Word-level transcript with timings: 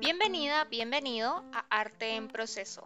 Bienvenida, 0.00 0.64
bienvenido 0.70 1.44
a 1.52 1.66
Arte 1.68 2.16
en 2.16 2.28
Proceso, 2.28 2.82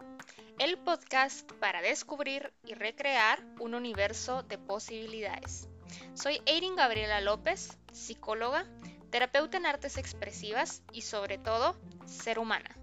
el 0.59 0.77
podcast 0.77 1.49
para 1.53 1.81
descubrir 1.81 2.51
y 2.65 2.73
recrear 2.73 3.41
un 3.61 3.75
universo 3.75 4.43
de 4.43 4.57
posibilidades. 4.57 5.69
Soy 6.13 6.41
Eirin 6.45 6.75
Gabriela 6.75 7.21
López, 7.21 7.77
psicóloga, 7.93 8.65
terapeuta 9.09 9.55
en 9.55 9.65
artes 9.65 9.97
expresivas 9.97 10.83
y 10.91 11.03
sobre 11.03 11.37
todo, 11.37 11.79
ser 12.05 12.39
humana. 12.39 12.75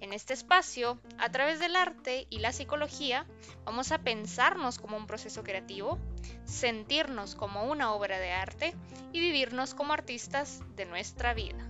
En 0.00 0.12
este 0.12 0.34
espacio, 0.34 1.00
a 1.16 1.30
través 1.30 1.58
del 1.58 1.74
arte 1.74 2.26
y 2.28 2.40
la 2.40 2.52
psicología, 2.52 3.24
vamos 3.64 3.92
a 3.92 4.02
pensarnos 4.02 4.78
como 4.78 4.98
un 4.98 5.06
proceso 5.06 5.42
creativo, 5.42 5.98
sentirnos 6.44 7.34
como 7.34 7.64
una 7.64 7.92
obra 7.92 8.18
de 8.18 8.32
arte 8.32 8.74
y 9.12 9.20
vivirnos 9.20 9.74
como 9.74 9.92
artistas 9.92 10.60
de 10.76 10.86
nuestra 10.86 11.34
vida. 11.34 11.68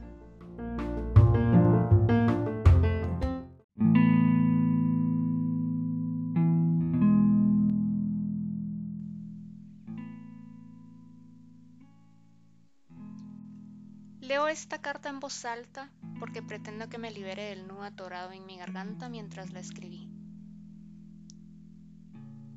Leo 14.32 14.48
esta 14.48 14.80
carta 14.80 15.08
en 15.08 15.20
voz 15.20 15.44
alta 15.44 15.90
porque 16.18 16.42
pretendo 16.42 16.88
que 16.88 16.96
me 16.96 17.10
libere 17.10 17.50
del 17.50 17.66
nudo 17.66 17.82
atorado 17.82 18.32
en 18.32 18.46
mi 18.46 18.56
garganta 18.56 19.08
mientras 19.08 19.52
la 19.52 19.60
escribí. 19.60 20.08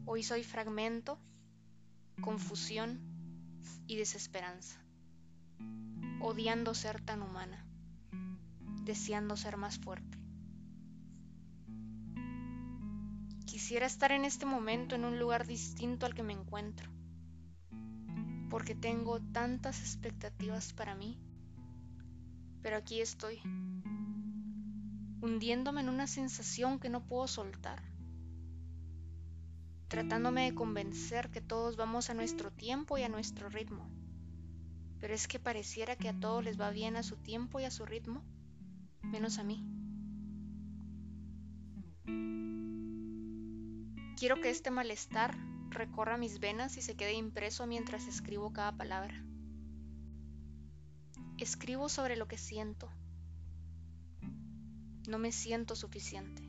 Hoy 0.05 0.22
soy 0.22 0.44
fragmento, 0.44 1.20
confusión 2.22 3.00
y 3.88 3.96
desesperanza, 3.98 4.80
odiando 6.22 6.73
ser 6.73 7.02
tan 7.02 7.22
humana, 7.22 7.66
deseando 8.84 9.38
ser 9.38 9.58
más 9.58 9.80
fuerte. 9.80 10.17
Quisiera 13.45 13.86
estar 13.86 14.12
en 14.12 14.26
este 14.26 14.45
momento 14.45 14.95
en 14.95 15.06
un 15.06 15.20
lugar 15.20 15.48
distinto 15.48 16.06
al 16.06 16.14
que 16.14 16.23
me 16.23 16.34
encuentro, 16.34 16.89
porque 18.50 18.76
tengo 18.76 19.20
tantas 19.22 19.80
expectativas 19.80 20.73
para 20.73 20.95
mí 20.95 21.20
pero 22.66 22.78
aquí 22.78 23.00
estoy, 23.00 23.39
hundiéndome 25.22 25.82
en 25.82 25.89
una 25.89 26.08
sensación 26.08 26.80
que 26.80 26.89
no 26.89 27.06
puedo 27.06 27.28
soltar, 27.28 27.80
tratándome 29.96 30.44
de 30.44 30.54
convencer 30.54 31.32
que 31.32 31.40
todos 31.40 31.78
vamos 31.78 32.10
a 32.10 32.14
nuestro 32.14 32.52
tiempo 32.52 32.98
y 32.98 33.04
a 33.04 33.08
nuestro 33.08 33.48
ritmo. 33.48 33.90
Pero 35.00 35.14
es 35.14 35.26
que 35.26 35.40
pareciera 35.40 35.96
que 35.96 36.10
a 36.10 36.20
todos 36.20 36.44
les 36.44 36.60
va 36.60 36.70
bien 36.70 36.98
a 36.98 37.04
su 37.04 37.16
tiempo 37.16 37.62
y 37.62 37.64
a 37.64 37.72
su 37.72 37.86
ritmo, 37.86 38.22
menos 39.04 39.40
a 39.40 39.46
mí. 39.46 39.66
Quiero 44.18 44.42
que 44.42 44.50
este 44.50 44.70
malestar 44.70 45.34
recorra 45.70 46.18
mis 46.18 46.42
venas 46.42 46.76
y 46.76 46.82
se 46.82 46.98
quede 46.98 47.14
impreso 47.14 47.66
mientras 47.66 48.06
escribo 48.06 48.52
cada 48.52 48.76
palabra. 48.76 49.23
Escribo 51.38 51.88
sobre 51.88 52.18
lo 52.18 52.28
que 52.28 52.38
siento. 52.38 52.92
No 55.08 55.20
me 55.20 55.32
siento 55.32 55.73
suficiente. 55.73 56.42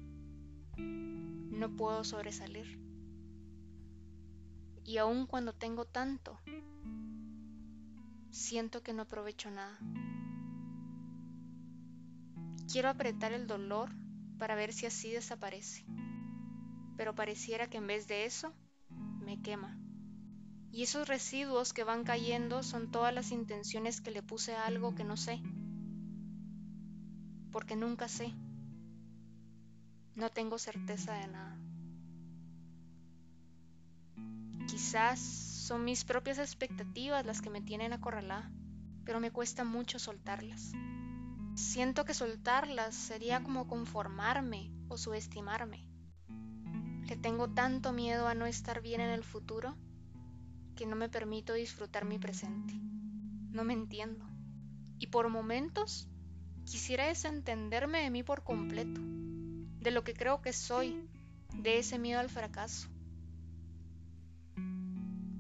No 0.77 1.77
puedo 1.77 2.03
sobresalir. 2.03 2.86
Y 4.87 4.99
aun 4.99 5.27
cuando 5.27 5.53
tengo 5.53 5.85
tanto, 5.85 6.39
siento 8.31 8.85
que 8.85 8.93
no 8.93 9.03
aprovecho 9.03 9.51
nada. 9.51 9.77
Quiero 12.71 12.89
apretar 12.89 13.33
el 13.33 13.49
dolor 13.49 13.91
para 14.39 14.55
ver 14.55 14.73
si 14.73 14.87
así 14.87 15.11
desaparece. 15.11 15.85
Pero 16.97 17.17
pareciera 17.17 17.69
que 17.69 17.79
en 17.79 17.89
vez 17.89 18.07
de 18.07 18.27
eso, 18.27 18.55
me 19.21 19.43
quema. 19.43 19.77
Y 20.71 20.85
esos 20.85 21.09
residuos 21.09 21.73
que 21.73 21.83
van 21.83 22.05
cayendo 22.05 22.63
son 22.63 22.93
todas 22.93 23.13
las 23.13 23.33
intenciones 23.33 24.01
que 24.01 24.13
le 24.13 24.23
puse 24.23 24.55
a 24.55 24.67
algo 24.67 24.95
que 24.95 25.03
no 25.03 25.17
sé. 25.17 25.43
Porque 27.51 27.75
nunca 27.75 28.07
sé. 28.07 28.33
No 30.15 30.31
tengo 30.31 30.59
certeza 30.59 31.15
de 31.15 31.27
nada. 31.27 31.66
Quizás 34.67 35.21
son 35.21 35.85
mis 35.85 36.05
propias 36.05 36.39
expectativas 36.39 37.25
las 37.25 37.41
que 37.41 37.51
me 37.51 37.61
tienen 37.61 37.93
acorralada, 37.93 38.51
pero 39.05 39.21
me 39.21 39.31
cuesta 39.31 39.65
mucho 39.65 39.99
soltarlas. 39.99 40.73
Siento 41.55 42.05
que 42.05 42.15
soltarlas 42.15 42.95
sería 42.95 43.43
como 43.43 43.69
conformarme 43.69 44.71
o 44.89 44.99
subestimarme. 44.99 45.89
Le 47.07 47.17
tengo 47.17 47.49
tanto 47.49 47.93
miedo 47.93 48.27
a 48.27 48.35
no 48.35 48.47
estar 48.47 48.83
bien 48.83 49.01
en 49.01 49.11
el 49.11 49.23
futuro 49.23 49.77
que 50.75 50.87
no 50.87 50.97
me 50.97 51.09
permito 51.09 51.55
disfrutar 51.55 52.05
mi 52.05 52.19
presente. 52.19 52.75
No 53.51 53.65
me 53.65 53.73
entiendo. 53.73 54.27
Y 54.99 55.07
por 55.07 55.29
momentos 55.29 56.09
quisiera 56.65 57.07
desentenderme 57.07 58.03
de 58.03 58.11
mí 58.11 58.23
por 58.23 58.43
completo, 58.43 59.01
de 59.01 59.91
lo 59.93 60.03
que 60.03 60.15
creo 60.15 60.43
que 60.43 60.53
soy, 60.53 61.09
de 61.55 61.79
ese 61.79 61.99
miedo 61.99 62.21
al 62.21 62.29
fracaso. 62.29 62.89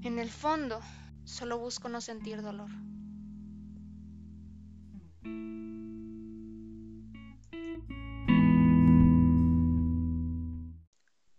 En 0.07 0.21
el 0.21 0.31
fondo, 0.31 0.81
solo 1.25 1.59
busco 1.59 1.89
no 1.89 2.01
sentir 2.01 2.41
dolor. 2.41 2.71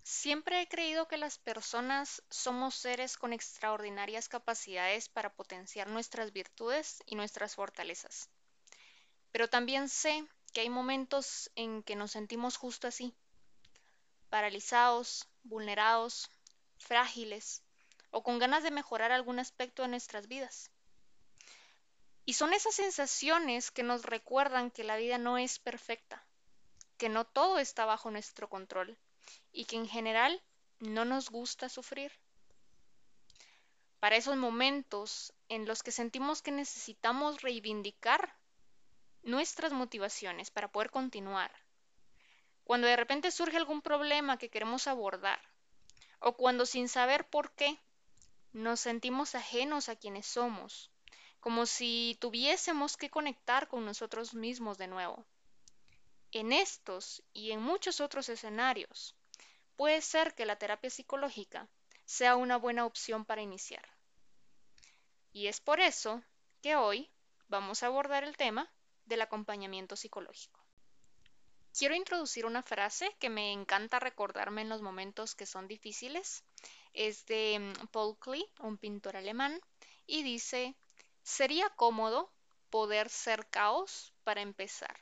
Siempre 0.04 0.62
he 0.62 0.68
creído 0.68 1.08
que 1.08 1.16
las 1.16 1.38
personas 1.38 2.22
somos 2.30 2.76
seres 2.76 3.16
con 3.16 3.32
extraordinarias 3.32 4.28
capacidades 4.28 5.08
para 5.08 5.34
potenciar 5.34 5.88
nuestras 5.88 6.34
virtudes 6.34 7.02
y 7.06 7.16
nuestras 7.16 7.56
fortalezas. 7.56 8.30
Pero 9.32 9.50
también 9.50 9.88
sé 9.88 10.28
que 10.52 10.60
hay 10.60 10.70
momentos 10.70 11.50
en 11.56 11.84
que 11.84 11.96
nos 11.96 12.12
sentimos 12.12 12.58
justo 12.58 12.90
así, 12.90 13.16
paralizados, 14.30 15.26
vulnerados, 15.44 16.30
frágiles 16.78 17.64
o 18.12 18.24
con 18.24 18.40
ganas 18.40 18.64
de 18.64 18.72
mejorar 18.72 19.12
algún 19.12 19.40
aspecto 19.40 19.82
de 19.82 19.90
nuestras 19.90 20.28
vidas. 20.28 20.72
Y 22.26 22.34
son 22.34 22.54
esas 22.54 22.76
sensaciones 22.76 23.72
que 23.72 23.84
nos 23.84 24.04
recuerdan 24.04 24.72
que 24.72 24.84
la 24.84 24.98
vida 24.98 25.18
no 25.18 25.38
es 25.38 25.60
perfecta, 25.60 26.26
que 26.98 27.10
no 27.10 27.26
todo 27.26 27.60
está 27.60 27.86
bajo 27.86 28.12
nuestro 28.12 28.50
control 28.50 28.98
y 29.52 29.66
que 29.66 29.78
en 29.78 29.88
general 29.88 30.42
no 30.80 31.06
nos 31.06 31.30
gusta 31.30 31.70
sufrir. 31.70 32.12
Para 34.00 34.18
esos 34.18 34.36
momentos 34.36 35.34
en 35.50 35.66
los 35.66 35.84
que 35.84 35.92
sentimos 35.92 36.42
que 36.42 36.52
necesitamos 36.52 37.42
reivindicar 37.42 38.36
nuestras 39.24 39.72
motivaciones 39.72 40.52
para 40.52 40.72
poder 40.72 40.92
continuar, 40.92 41.52
cuando 42.64 42.88
de 42.88 42.96
repente 42.96 43.32
surge 43.32 43.58
algún 43.58 43.82
problema 43.82 44.38
que 44.38 44.50
queremos 44.50 44.88
abordar, 44.88 45.42
o 46.20 46.36
cuando 46.36 46.66
sin 46.66 46.90
saber 46.90 47.28
por 47.30 47.52
qué 47.54 47.80
nos 48.58 48.80
sentimos 48.80 49.36
ajenos 49.36 49.88
a 49.88 49.96
quienes 49.96 50.26
somos, 50.26 50.90
como 51.40 51.68
si 51.68 52.18
tuviésemos 52.20 52.98
que 52.98 53.12
conectar 53.12 53.68
con 53.68 53.86
nosotros 53.86 54.34
mismos 54.34 54.80
de 54.80 54.88
nuevo. 54.88 55.26
En 56.32 56.52
estos 56.52 57.24
y 57.34 57.52
en 57.52 57.62
muchos 57.62 58.02
otros 58.02 58.30
escenarios, 58.30 59.16
puede 59.76 60.02
ser 60.02 60.34
que 60.34 60.48
la 60.48 60.58
terapia 60.58 60.90
psicológica 60.90 61.70
sea 62.06 62.36
una 62.36 62.58
buena 62.58 62.86
opción 62.86 63.26
para 63.26 63.44
iniciar. 63.44 63.88
Y 65.32 65.46
es 65.48 65.62
por 65.62 65.80
eso 65.80 66.24
que 66.64 66.76
hoy 66.76 67.12
vamos 67.50 67.84
a 67.84 67.88
abordar 67.88 68.24
el 68.24 68.36
tema 68.36 68.72
del 69.06 69.22
acompañamiento 69.22 69.96
psicológico. 69.96 70.60
Quiero 71.78 71.94
introducir 71.94 72.48
una 72.48 72.64
frase 72.64 73.16
que 73.20 73.30
me 73.30 73.52
encanta 73.52 74.00
recordarme 74.00 74.64
en 74.64 74.70
los 74.70 74.82
momentos 74.82 75.36
que 75.36 75.46
son 75.46 75.68
difíciles. 75.68 76.44
Es 76.94 77.26
de 77.26 77.60
mm, 77.60 77.88
Paul 77.88 78.18
Klee, 78.20 78.50
un 78.60 78.78
pintor 78.78 79.18
alemán, 79.18 79.60
y 80.06 80.24
dice, 80.24 80.76
sería 81.24 81.70
cómodo 81.72 82.32
poder 82.70 83.10
ser 83.10 83.48
caos 83.50 84.14
para 84.24 84.42
empezar. 84.42 84.98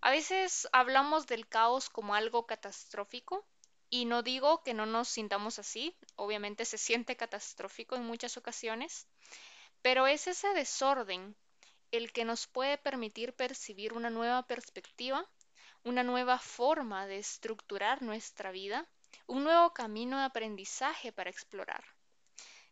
A 0.00 0.10
veces 0.10 0.68
hablamos 0.72 1.26
del 1.26 1.48
caos 1.48 1.88
como 1.88 2.14
algo 2.14 2.46
catastrófico 2.46 3.46
y 3.88 4.04
no 4.04 4.22
digo 4.22 4.62
que 4.62 4.74
no 4.74 4.86
nos 4.86 5.08
sintamos 5.08 5.58
así, 5.58 5.96
obviamente 6.16 6.64
se 6.64 6.78
siente 6.78 7.16
catastrófico 7.16 7.96
en 7.96 8.04
muchas 8.04 8.36
ocasiones, 8.36 9.06
pero 9.82 10.06
es 10.06 10.26
ese 10.26 10.48
desorden 10.48 11.36
el 11.90 12.12
que 12.12 12.24
nos 12.24 12.46
puede 12.46 12.76
permitir 12.76 13.34
percibir 13.34 13.92
una 13.92 14.10
nueva 14.10 14.46
perspectiva, 14.46 15.26
una 15.84 16.02
nueva 16.02 16.38
forma 16.38 17.06
de 17.06 17.18
estructurar 17.18 18.02
nuestra 18.02 18.50
vida, 18.50 18.88
un 19.26 19.44
nuevo 19.44 19.72
camino 19.72 20.18
de 20.18 20.24
aprendizaje 20.24 21.12
para 21.12 21.30
explorar. 21.30 21.84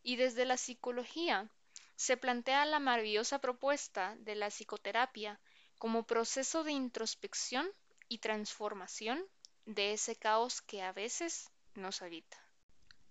Y 0.02 0.16
desde 0.16 0.44
la 0.44 0.56
psicología 0.56 1.50
se 1.96 2.16
plantea 2.16 2.64
la 2.66 2.81
maravillosa 2.81 3.40
propuesta 3.40 4.16
de 4.19 4.34
la 4.34 4.49
psicoterapia 4.49 5.40
como 5.78 6.06
proceso 6.06 6.64
de 6.64 6.72
introspección 6.72 7.70
y 8.08 8.19
transformación 8.19 9.25
de 9.66 9.93
ese 9.93 10.16
caos 10.16 10.60
que 10.62 10.82
a 10.82 10.93
veces 10.93 11.50
nos 11.75 12.02
habita. 12.02 12.38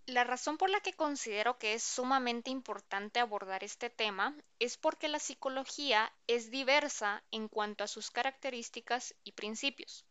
La 0.06 0.24
razón 0.24 0.58
por 0.58 0.70
la 0.70 0.82
que 0.82 0.94
considero 0.94 1.58
que 1.58 1.74
es 1.74 1.84
sumamente 1.84 2.50
importante 2.50 3.20
abordar 3.20 3.64
este 3.64 3.90
tema 3.90 4.36
es 4.60 4.76
porque 4.78 5.08
la 5.08 5.20
psicología 5.20 6.12
es 6.28 6.52
diversa 6.52 7.24
en 7.32 7.48
cuanto 7.48 7.84
a 7.84 7.88
sus 7.88 8.12
características 8.12 9.16
y 9.24 9.34
principios. 9.34 10.06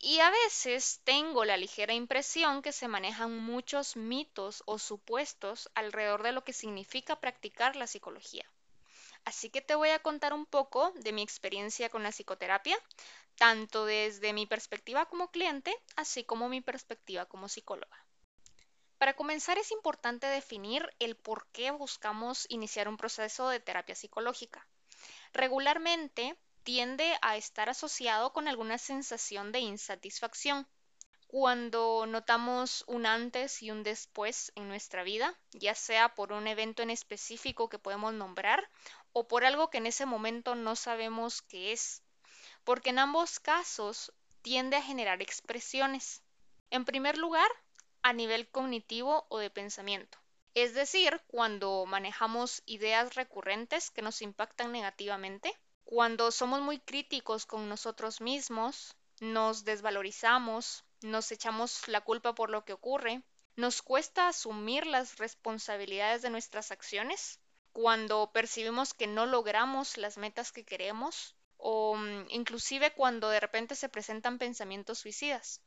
Y 0.00 0.20
a 0.20 0.30
veces 0.30 1.00
tengo 1.02 1.44
la 1.44 1.56
ligera 1.56 1.92
impresión 1.92 2.62
que 2.62 2.70
se 2.72 2.86
manejan 2.86 3.36
muchos 3.36 3.96
mitos 3.96 4.62
o 4.64 4.78
supuestos 4.78 5.68
alrededor 5.74 6.22
de 6.22 6.30
lo 6.30 6.44
que 6.44 6.52
significa 6.52 7.20
practicar 7.20 7.74
la 7.74 7.88
psicología. 7.88 8.48
Así 9.24 9.50
que 9.50 9.60
te 9.60 9.74
voy 9.74 9.90
a 9.90 9.98
contar 9.98 10.32
un 10.32 10.46
poco 10.46 10.92
de 10.92 11.12
mi 11.12 11.22
experiencia 11.22 11.88
con 11.88 12.04
la 12.04 12.12
psicoterapia, 12.12 12.78
tanto 13.34 13.84
desde 13.86 14.32
mi 14.32 14.46
perspectiva 14.46 15.06
como 15.06 15.32
cliente, 15.32 15.76
así 15.96 16.22
como 16.22 16.48
mi 16.48 16.60
perspectiva 16.60 17.26
como 17.26 17.48
psicóloga. 17.48 18.06
Para 18.98 19.14
comenzar 19.14 19.58
es 19.58 19.72
importante 19.72 20.28
definir 20.28 20.88
el 21.00 21.16
por 21.16 21.48
qué 21.48 21.72
buscamos 21.72 22.46
iniciar 22.48 22.88
un 22.88 22.96
proceso 22.96 23.48
de 23.48 23.58
terapia 23.58 23.96
psicológica. 23.96 24.66
Regularmente 25.32 26.36
tiende 26.68 27.16
a 27.22 27.38
estar 27.38 27.70
asociado 27.70 28.34
con 28.34 28.46
alguna 28.46 28.76
sensación 28.76 29.52
de 29.52 29.60
insatisfacción. 29.60 30.68
Cuando 31.26 32.04
notamos 32.04 32.84
un 32.86 33.06
antes 33.06 33.62
y 33.62 33.70
un 33.70 33.82
después 33.82 34.52
en 34.54 34.68
nuestra 34.68 35.02
vida, 35.02 35.34
ya 35.52 35.74
sea 35.74 36.14
por 36.14 36.30
un 36.30 36.46
evento 36.46 36.82
en 36.82 36.90
específico 36.90 37.70
que 37.70 37.78
podemos 37.78 38.12
nombrar 38.12 38.68
o 39.14 39.26
por 39.26 39.46
algo 39.46 39.70
que 39.70 39.78
en 39.78 39.86
ese 39.86 40.04
momento 40.04 40.56
no 40.56 40.76
sabemos 40.76 41.40
qué 41.40 41.72
es, 41.72 42.02
porque 42.64 42.90
en 42.90 42.98
ambos 42.98 43.40
casos 43.40 44.12
tiende 44.42 44.76
a 44.76 44.82
generar 44.82 45.22
expresiones. 45.22 46.22
En 46.68 46.84
primer 46.84 47.16
lugar, 47.16 47.50
a 48.02 48.12
nivel 48.12 48.46
cognitivo 48.46 49.24
o 49.30 49.38
de 49.38 49.48
pensamiento. 49.48 50.18
Es 50.52 50.74
decir, 50.74 51.18
cuando 51.28 51.86
manejamos 51.86 52.62
ideas 52.66 53.14
recurrentes 53.14 53.90
que 53.90 54.02
nos 54.02 54.20
impactan 54.20 54.70
negativamente, 54.70 55.58
cuando 55.88 56.30
somos 56.30 56.60
muy 56.60 56.78
críticos 56.80 57.46
con 57.46 57.66
nosotros 57.66 58.20
mismos, 58.20 58.94
nos 59.20 59.64
desvalorizamos, 59.64 60.84
nos 61.00 61.32
echamos 61.32 61.88
la 61.88 62.02
culpa 62.02 62.34
por 62.34 62.50
lo 62.50 62.62
que 62.66 62.74
ocurre, 62.74 63.22
nos 63.56 63.80
cuesta 63.80 64.28
asumir 64.28 64.86
las 64.86 65.16
responsabilidades 65.16 66.20
de 66.20 66.28
nuestras 66.28 66.72
acciones, 66.72 67.40
cuando 67.72 68.30
percibimos 68.34 68.92
que 68.92 69.06
no 69.06 69.24
logramos 69.24 69.96
las 69.96 70.18
metas 70.18 70.52
que 70.52 70.62
queremos 70.62 71.34
o 71.56 71.96
mm, 71.96 72.26
inclusive 72.28 72.92
cuando 72.92 73.30
de 73.30 73.40
repente 73.40 73.74
se 73.74 73.88
presentan 73.88 74.36
pensamientos 74.36 74.98
suicidas. 74.98 75.62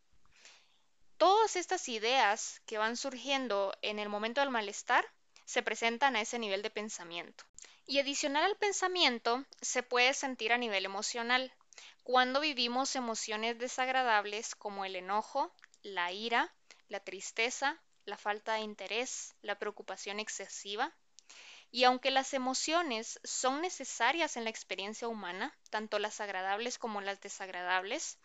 Todas 1.17 1.55
estas 1.55 1.89
ideas 1.89 2.61
que 2.67 2.77
van 2.77 2.95
surgiendo 2.95 3.73
en 3.81 3.97
el 3.97 4.07
momento 4.07 4.41
del 4.41 4.51
malestar 4.51 5.03
se 5.45 5.63
presentan 5.63 6.15
a 6.15 6.21
ese 6.21 6.37
nivel 6.37 6.61
de 6.61 6.69
pensamiento. 6.69 7.43
Y 7.91 7.99
adicional 7.99 8.45
al 8.45 8.55
pensamiento, 8.55 9.43
se 9.59 9.83
puede 9.83 10.13
sentir 10.13 10.53
a 10.53 10.57
nivel 10.57 10.85
emocional, 10.85 11.51
cuando 12.03 12.39
vivimos 12.39 12.95
emociones 12.95 13.59
desagradables 13.59 14.55
como 14.55 14.85
el 14.85 14.95
enojo, 14.95 15.53
la 15.81 16.09
ira, 16.13 16.55
la 16.87 17.01
tristeza, 17.01 17.81
la 18.05 18.15
falta 18.15 18.53
de 18.53 18.61
interés, 18.61 19.35
la 19.41 19.59
preocupación 19.59 20.21
excesiva, 20.21 20.95
y 21.69 21.83
aunque 21.83 22.11
las 22.11 22.33
emociones 22.33 23.19
son 23.25 23.59
necesarias 23.59 24.37
en 24.37 24.45
la 24.45 24.51
experiencia 24.51 25.09
humana, 25.09 25.53
tanto 25.69 25.99
las 25.99 26.21
agradables 26.21 26.77
como 26.77 27.01
las 27.01 27.19
desagradables, 27.19 28.19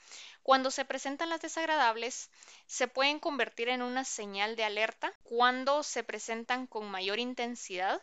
cuando 0.45 0.71
se 0.71 0.85
presentan 0.85 1.29
las 1.29 1.41
desagradables, 1.41 2.31
se 2.69 2.87
pueden 2.87 3.19
convertir 3.19 3.69
en 3.69 3.83
una 3.83 4.05
señal 4.05 4.55
de 4.55 4.63
alerta 4.63 5.13
cuando 5.25 5.83
se 5.83 6.05
presentan 6.05 6.69
con 6.69 6.89
mayor 6.89 7.19
intensidad, 7.19 8.01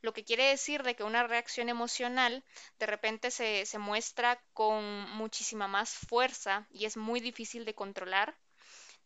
lo 0.00 0.12
que 0.12 0.24
quiere 0.24 0.44
decir 0.44 0.82
de 0.82 0.94
que 0.96 1.04
una 1.04 1.26
reacción 1.26 1.68
emocional 1.68 2.44
de 2.78 2.86
repente 2.86 3.30
se, 3.30 3.66
se 3.66 3.78
muestra 3.78 4.42
con 4.52 4.84
muchísima 5.16 5.68
más 5.68 5.90
fuerza 5.90 6.66
y 6.70 6.84
es 6.84 6.96
muy 6.96 7.20
difícil 7.20 7.64
de 7.64 7.74
controlar. 7.74 8.36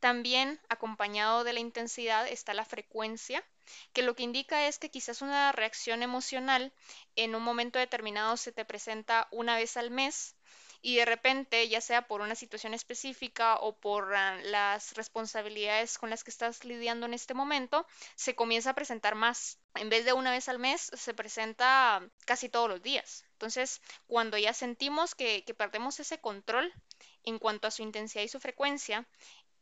También 0.01 0.61
acompañado 0.69 1.43
de 1.43 1.53
la 1.53 1.61
intensidad 1.61 2.29
está 2.29 2.55
la 2.55 2.65
frecuencia, 2.65 3.45
que 3.93 4.03
lo 4.03 4.15
que 4.15 4.23
indica 4.23 4.69
es 4.69 4.79
que 4.79 4.91
quizás 4.91 5.23
una 5.23 5.51
reacción 5.53 6.03
emocional 6.03 6.73
en 7.17 7.35
un 7.35 7.43
momento 7.43 7.79
determinado 7.79 8.37
se 8.37 8.53
te 8.53 8.65
presenta 8.65 9.27
una 9.33 9.57
vez 9.57 9.77
al 9.77 9.91
mes 9.91 10.37
y 10.81 10.97
de 10.97 11.05
repente, 11.05 11.69
ya 11.69 11.81
sea 11.81 12.07
por 12.07 12.21
una 12.21 12.35
situación 12.35 12.73
específica 12.75 13.57
o 13.57 13.77
por 13.77 14.15
ah, 14.15 14.39
las 14.43 14.95
responsabilidades 14.95 15.99
con 15.99 16.11
las 16.11 16.23
que 16.23 16.31
estás 16.31 16.65
lidiando 16.65 17.07
en 17.07 17.15
este 17.15 17.35
momento, 17.35 17.87
se 18.15 18.35
comienza 18.35 18.71
a 18.71 18.75
presentar 18.75 19.15
más. 19.15 19.59
En 19.75 19.89
vez 19.89 20.05
de 20.05 20.13
una 20.13 20.31
vez 20.31 20.49
al 20.49 20.59
mes, 20.59 20.91
se 20.95 21.15
presenta 21.15 22.03
casi 22.27 22.49
todos 22.49 22.69
los 22.69 22.83
días. 22.83 23.25
Entonces, 23.33 23.81
cuando 24.07 24.39
ya 24.39 24.53
sentimos 24.53 25.15
que, 25.15 25.45
que 25.45 25.55
perdemos 25.55 25.99
ese 26.01 26.19
control 26.21 26.73
en 27.25 27.39
cuanto 27.39 27.67
a 27.67 27.73
su 27.73 27.83
intensidad 27.83 28.23
y 28.23 28.29
su 28.29 28.41
frecuencia, 28.41 29.07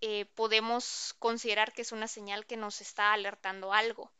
eh, 0.02 0.26
podemos 0.34 1.14
considerar 1.18 1.72
que 1.72 1.82
es 1.82 1.92
una 1.92 2.08
señal 2.08 2.46
que 2.46 2.56
nos 2.56 2.80
está 2.82 3.12
alertando 3.14 3.72
algo. 3.72 4.12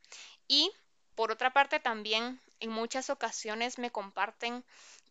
Y 0.47 0.71
por 1.15 1.31
otra 1.31 1.53
parte 1.53 1.79
también 1.79 2.41
en 2.59 2.71
muchas 2.71 3.09
ocasiones 3.09 3.77
me 3.77 3.91
comparten 3.91 4.63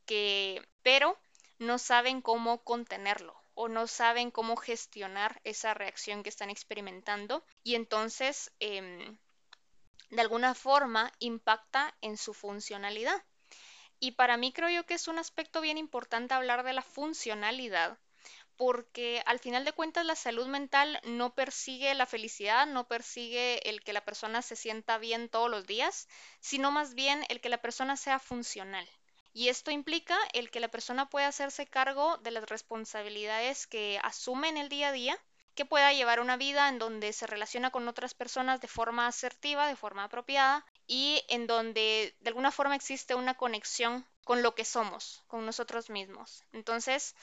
que, 0.06 0.66
pero 0.82 1.18
no 1.58 1.78
saben 1.78 2.20
cómo 2.22 2.62
contenerlo 2.64 3.34
o 3.54 3.68
no 3.68 3.86
saben 3.86 4.30
cómo 4.30 4.56
gestionar 4.56 5.40
esa 5.44 5.74
reacción 5.74 6.22
que 6.22 6.28
están 6.28 6.50
experimentando 6.50 7.44
y 7.62 7.74
entonces 7.74 8.52
em, 8.60 9.18
de 10.10 10.20
alguna 10.20 10.54
forma 10.54 11.12
impacta 11.18 11.94
en 12.00 12.16
su 12.16 12.34
funcionalidad. 12.34 13.24
Y 13.98 14.12
para 14.12 14.36
mí 14.36 14.52
creo 14.52 14.68
yo 14.68 14.84
que 14.84 14.94
es 14.94 15.08
un 15.08 15.18
aspecto 15.18 15.60
bien 15.60 15.78
importante 15.78 16.34
hablar 16.34 16.64
de 16.64 16.74
la 16.74 16.82
funcionalidad 16.82 17.98
porque 18.56 19.22
al 19.26 19.38
final 19.38 19.64
de 19.64 19.72
cuentas 19.72 20.04
la 20.06 20.16
salud 20.16 20.46
mental 20.46 20.98
no 21.04 21.34
persigue 21.34 21.94
la 21.94 22.06
felicidad, 22.06 22.66
no 22.66 22.88
persigue 22.88 23.68
el 23.68 23.82
que 23.82 23.92
la 23.92 24.04
persona 24.04 24.42
se 24.42 24.56
sienta 24.56 24.98
bien 24.98 25.28
todos 25.28 25.50
los 25.50 25.66
días, 25.66 26.08
sino 26.40 26.70
más 26.70 26.94
bien 26.94 27.24
el 27.28 27.40
que 27.40 27.50
la 27.50 27.60
persona 27.60 27.96
sea 27.96 28.18
funcional. 28.18 28.88
Y 29.36 29.50
esto 29.50 29.70
implica 29.70 30.16
el 30.32 30.50
que 30.50 30.60
la 30.60 30.68
persona 30.68 31.10
pueda 31.10 31.26
hacerse 31.26 31.66
cargo 31.66 32.16
de 32.22 32.30
las 32.30 32.48
responsabilidades 32.48 33.66
que 33.66 34.00
asume 34.02 34.48
en 34.48 34.56
el 34.56 34.70
día 34.70 34.88
a 34.88 34.92
día, 34.92 35.22
que 35.54 35.66
pueda 35.66 35.92
llevar 35.92 36.20
una 36.20 36.38
vida 36.38 36.70
en 36.70 36.78
donde 36.78 37.12
se 37.12 37.26
relaciona 37.26 37.70
con 37.70 37.86
otras 37.86 38.14
personas 38.14 38.62
de 38.62 38.68
forma 38.68 39.06
asertiva, 39.06 39.66
de 39.66 39.76
forma 39.76 40.04
apropiada 40.04 40.64
y 40.86 41.22
en 41.28 41.46
donde 41.46 42.16
de 42.18 42.28
alguna 42.30 42.50
forma 42.50 42.76
existe 42.76 43.14
una 43.14 43.34
conexión 43.34 44.06
con 44.24 44.42
lo 44.42 44.54
que 44.54 44.64
somos, 44.64 45.22
con 45.26 45.44
nosotros 45.44 45.90
mismos. 45.90 46.42
Entonces, 46.52 47.14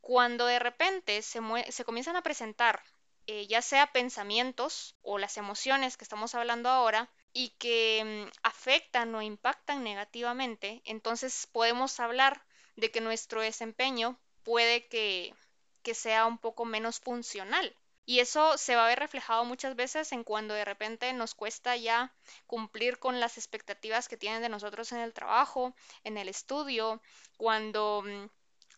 cuando 0.00 0.46
de 0.46 0.58
repente 0.58 1.22
se, 1.22 1.38
comienzan 1.84 2.16
a 2.16 2.22
presentar 2.22 2.82
eh, 3.28 3.46
ya 3.46 3.62
sea 3.62 3.92
pensamientos 3.92 4.96
o 5.02 5.18
las 5.18 5.36
emociones 5.36 5.96
que 5.96 6.02
estamos 6.02 6.34
hablando 6.34 6.68
ahora 6.68 7.08
y 7.34 7.50
que 7.58 8.24
mm, 8.26 8.38
afectan 8.44 9.14
o 9.14 9.20
impactan 9.20 9.84
negativamente, 9.84 10.80
entonces 10.86 11.46
podemos 11.52 12.00
hablar 12.00 12.46
de 12.76 12.90
que 12.90 13.02
nuestro 13.02 13.42
desempeño 13.42 14.18
puede 14.44 14.86
que, 14.86 15.34
que 15.82 15.94
sea 15.94 16.26
un 16.26 16.38
poco 16.38 16.64
menos 16.64 17.00
funcional. 17.00 17.76
Y 18.06 18.20
eso 18.20 18.56
se 18.58 18.76
va 18.76 18.84
a 18.84 18.88
ver 18.88 18.98
reflejado 18.98 19.44
muchas 19.44 19.76
veces 19.76 20.12
en 20.12 20.24
cuando 20.24 20.54
de 20.54 20.64
repente 20.64 21.12
nos 21.12 21.34
cuesta 21.34 21.74
ya 21.76 22.14
cumplir 22.46 22.98
con 22.98 23.18
las 23.18 23.38
expectativas 23.38 24.08
que 24.08 24.18
tienen 24.18 24.42
de 24.42 24.50
nosotros 24.50 24.92
en 24.92 24.98
el 24.98 25.14
trabajo, 25.14 25.74
en 26.04 26.18
el 26.18 26.28
estudio, 26.28 27.00
cuando 27.38 28.02
mm, 28.04 28.28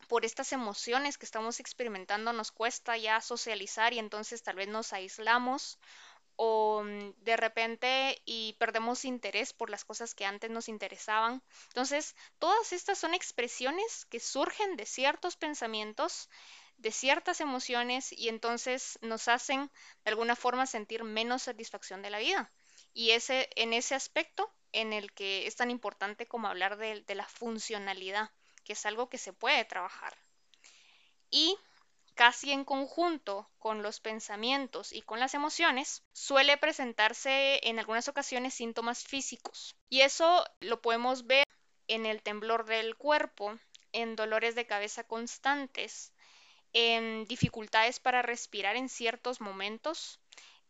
por 0.08 0.24
estas 0.24 0.52
emociones 0.52 1.18
que 1.18 1.26
estamos 1.26 1.60
experimentando 1.60 2.32
nos 2.32 2.52
cuesta 2.52 2.96
ya 2.96 3.20
socializar 3.20 3.92
y 3.92 3.98
entonces 3.98 4.42
tal 4.42 4.56
vez 4.56 4.68
nos 4.68 4.92
aislamos 4.92 5.78
o 6.36 6.82
mm, 6.84 7.12
de 7.18 7.36
repente 7.36 8.22
y 8.24 8.54
perdemos 8.58 9.04
interés 9.04 9.52
por 9.52 9.70
las 9.70 9.84
cosas 9.84 10.14
que 10.14 10.24
antes 10.24 10.50
nos 10.50 10.68
interesaban. 10.68 11.42
Entonces, 11.68 12.14
todas 12.38 12.72
estas 12.72 12.98
son 12.98 13.14
expresiones 13.14 14.06
que 14.06 14.20
surgen 14.20 14.76
de 14.76 14.86
ciertos 14.86 15.36
pensamientos, 15.36 16.28
de 16.76 16.92
ciertas 16.92 17.40
emociones 17.40 18.12
y 18.12 18.28
entonces 18.28 18.98
nos 19.02 19.28
hacen 19.28 19.70
de 20.04 20.10
alguna 20.10 20.36
forma 20.36 20.66
sentir 20.66 21.04
menos 21.04 21.42
satisfacción 21.42 22.02
de 22.02 22.10
la 22.10 22.18
vida. 22.18 22.52
Y 22.92 23.10
ese, 23.10 23.48
en 23.56 23.72
ese 23.72 23.94
aspecto 23.94 24.50
en 24.72 24.92
el 24.92 25.12
que 25.12 25.46
es 25.46 25.56
tan 25.56 25.70
importante 25.70 26.26
como 26.26 26.48
hablar 26.48 26.76
de 26.76 27.14
la 27.14 27.26
funcionalidad 27.26 28.30
que 28.66 28.72
es 28.72 28.84
algo 28.84 29.08
que 29.08 29.16
se 29.16 29.32
puede 29.32 29.64
trabajar. 29.64 30.18
Y 31.30 31.56
casi 32.16 32.50
en 32.50 32.64
conjunto 32.64 33.48
con 33.58 33.82
los 33.82 34.00
pensamientos 34.00 34.92
y 34.92 35.02
con 35.02 35.20
las 35.20 35.34
emociones, 35.34 36.02
suele 36.12 36.56
presentarse 36.56 37.60
en 37.62 37.78
algunas 37.78 38.08
ocasiones 38.08 38.54
síntomas 38.54 39.04
físicos. 39.04 39.76
Y 39.90 40.00
eso 40.00 40.44
lo 40.60 40.80
podemos 40.80 41.26
ver 41.26 41.44
en 41.88 42.06
el 42.06 42.22
temblor 42.22 42.64
del 42.64 42.96
cuerpo, 42.96 43.58
en 43.92 44.16
dolores 44.16 44.54
de 44.54 44.66
cabeza 44.66 45.04
constantes, 45.04 46.12
en 46.72 47.26
dificultades 47.26 48.00
para 48.00 48.22
respirar 48.22 48.76
en 48.76 48.88
ciertos 48.88 49.42
momentos, 49.42 50.18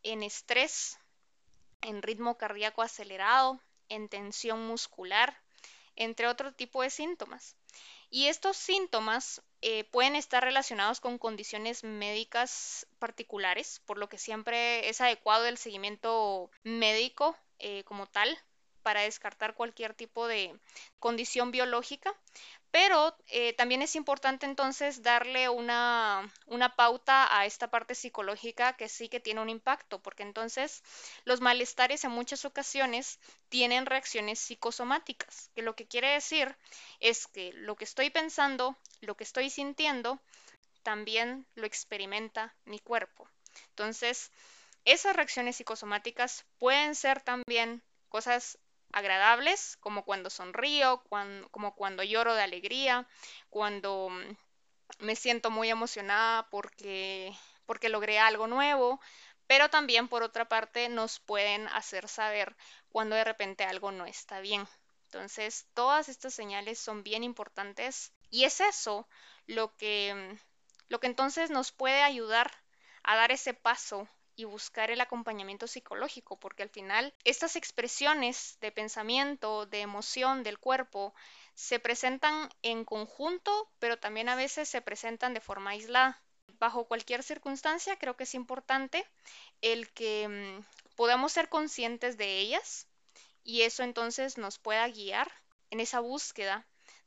en 0.02 0.24
estrés, 0.24 0.98
en 1.80 2.02
ritmo 2.02 2.36
cardíaco 2.36 2.82
acelerado, 2.82 3.60
en 3.88 4.08
tensión 4.08 4.66
muscular, 4.66 5.40
entre 5.94 6.26
otro 6.26 6.52
tipo 6.52 6.82
de 6.82 6.90
síntomas. 6.90 7.56
Y 8.10 8.26
estos 8.26 8.56
síntomas 8.56 9.42
eh, 9.62 9.84
pueden 9.84 10.16
estar 10.16 10.42
relacionados 10.42 11.00
con 11.00 11.18
condiciones 11.18 11.82
médicas 11.82 12.86
particulares, 12.98 13.80
por 13.86 13.98
lo 13.98 14.08
que 14.08 14.18
siempre 14.18 14.88
es 14.88 15.00
adecuado 15.00 15.46
el 15.46 15.58
seguimiento 15.58 16.50
médico 16.62 17.36
eh, 17.58 17.82
como 17.84 18.06
tal 18.06 18.36
para 18.82 19.00
descartar 19.00 19.54
cualquier 19.54 19.94
tipo 19.94 20.28
de 20.28 20.54
condición 21.00 21.50
biológica. 21.50 22.14
Pero 22.76 23.16
eh, 23.28 23.54
también 23.54 23.80
es 23.80 23.96
importante 23.96 24.44
entonces 24.44 25.02
darle 25.02 25.48
una, 25.48 26.30
una, 26.44 26.76
pauta 26.76 27.26
a 27.34 27.46
esta 27.46 27.70
parte 27.70 27.94
psicológica 27.94 28.74
que 28.74 28.90
sí 28.90 29.08
que 29.08 29.18
tiene 29.18 29.40
un 29.40 29.48
impacto, 29.48 30.02
porque 30.02 30.24
entonces 30.24 30.82
los 31.24 31.40
malestares 31.40 32.04
en 32.04 32.10
muchas 32.10 32.44
ocasiones 32.44 33.18
tienen 33.48 33.86
reacciones 33.86 34.40
psicosomáticas, 34.40 35.50
que 35.54 35.62
lo 35.62 35.74
que 35.74 35.86
quiere 35.86 36.10
decir 36.10 36.54
es 37.00 37.26
que 37.26 37.50
lo 37.54 37.76
que 37.76 37.84
estoy 37.84 38.10
pensando, 38.10 38.76
lo 39.00 39.16
que 39.16 39.24
estoy 39.24 39.48
sintiendo, 39.48 40.20
también 40.82 41.46
lo 41.54 41.64
experimenta 41.64 42.54
mi 42.66 42.78
cuerpo. 42.78 43.26
Entonces, 43.70 44.30
esas 44.84 45.16
reacciones 45.16 45.56
psicosomáticas 45.56 46.44
pueden 46.58 46.94
ser 46.94 47.22
también 47.22 47.82
cosas 48.10 48.58
agradables, 48.92 49.76
como 49.78 50.04
cuando 50.04 50.30
sonrío, 50.30 51.02
como 51.50 51.74
cuando 51.74 52.02
lloro 52.02 52.34
de 52.34 52.42
alegría, 52.42 53.06
cuando 53.50 54.08
mm, 54.10 54.36
me 55.00 55.16
siento 55.16 55.50
muy 55.50 55.70
emocionada 55.70 56.48
porque, 56.50 57.32
porque 57.66 57.88
logré 57.88 58.18
algo 58.18 58.46
nuevo, 58.46 59.00
pero 59.46 59.70
también 59.70 60.08
por 60.08 60.22
otra 60.22 60.48
parte 60.48 60.88
nos 60.88 61.20
pueden 61.20 61.68
hacer 61.68 62.08
saber 62.08 62.56
cuando 62.88 63.16
de 63.16 63.24
repente 63.24 63.64
algo 63.64 63.92
no 63.92 64.06
está 64.06 64.40
bien. 64.40 64.66
Entonces, 65.06 65.66
todas 65.74 66.08
estas 66.08 66.34
señales 66.34 66.78
son 66.78 67.02
bien 67.02 67.22
importantes 67.24 68.12
y 68.30 68.44
es 68.44 68.60
eso 68.60 69.08
lo 69.46 69.74
que, 69.76 70.14
mm, 70.14 70.38
lo 70.88 71.00
que 71.00 71.06
entonces 71.06 71.50
nos 71.50 71.72
puede 71.72 72.02
ayudar 72.02 72.50
a 73.02 73.16
dar 73.16 73.30
ese 73.32 73.54
paso 73.54 74.08
y 74.36 74.44
buscar 74.44 74.90
el 74.90 75.00
acompañamiento 75.00 75.66
psicológico, 75.66 76.38
porque 76.38 76.62
al 76.62 76.68
final 76.68 77.14
estas 77.24 77.56
expresiones 77.56 78.58
de 78.60 78.70
pensamiento, 78.70 79.66
de 79.66 79.80
emoción 79.80 80.42
del 80.42 80.58
cuerpo, 80.58 81.14
se 81.54 81.80
presentan 81.80 82.50
en 82.62 82.84
conjunto, 82.84 83.70
pero 83.78 83.98
también 83.98 84.28
a 84.28 84.36
veces 84.36 84.68
se 84.68 84.82
presentan 84.82 85.34
de 85.34 85.40
forma 85.40 85.70
aislada. 85.70 86.22
Bajo 86.58 86.86
cualquier 86.86 87.22
circunstancia, 87.22 87.96
creo 87.98 88.16
que 88.16 88.24
es 88.24 88.34
importante 88.34 89.04
el 89.62 89.90
que 89.92 90.28
mm, 90.28 90.94
podamos 90.96 91.32
ser 91.32 91.48
conscientes 91.48 92.16
de 92.16 92.38
ellas 92.38 92.86
y 93.44 93.62
eso 93.62 93.82
entonces 93.82 94.38
nos 94.38 94.58
pueda 94.58 94.86
guiar 94.88 95.30
en 95.70 95.80
esa 95.80 96.00
búsqueda 96.00 96.66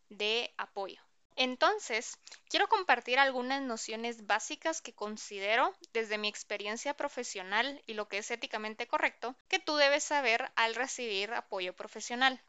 de 0.10 0.54
apoyo. 0.58 1.09
Entonces, 1.42 2.20
quiero 2.50 2.68
compartir 2.68 3.18
algunas 3.18 3.62
nociones 3.62 4.28
básicas 4.28 4.82
que 4.82 4.94
considero 4.94 5.74
desde 5.94 6.18
mi 6.18 6.28
experiencia 6.28 6.96
profesional 6.96 7.82
y 7.88 7.94
lo 7.94 8.10
que 8.10 8.18
es 8.18 8.30
éticamente 8.30 8.88
correcto 8.88 9.38
que 9.48 9.58
tú 9.58 9.78
debes 9.78 10.04
saber 10.04 10.52
al 10.58 10.76
recibir 10.76 11.32
apoyo 11.32 11.74
profesional. 11.74 12.42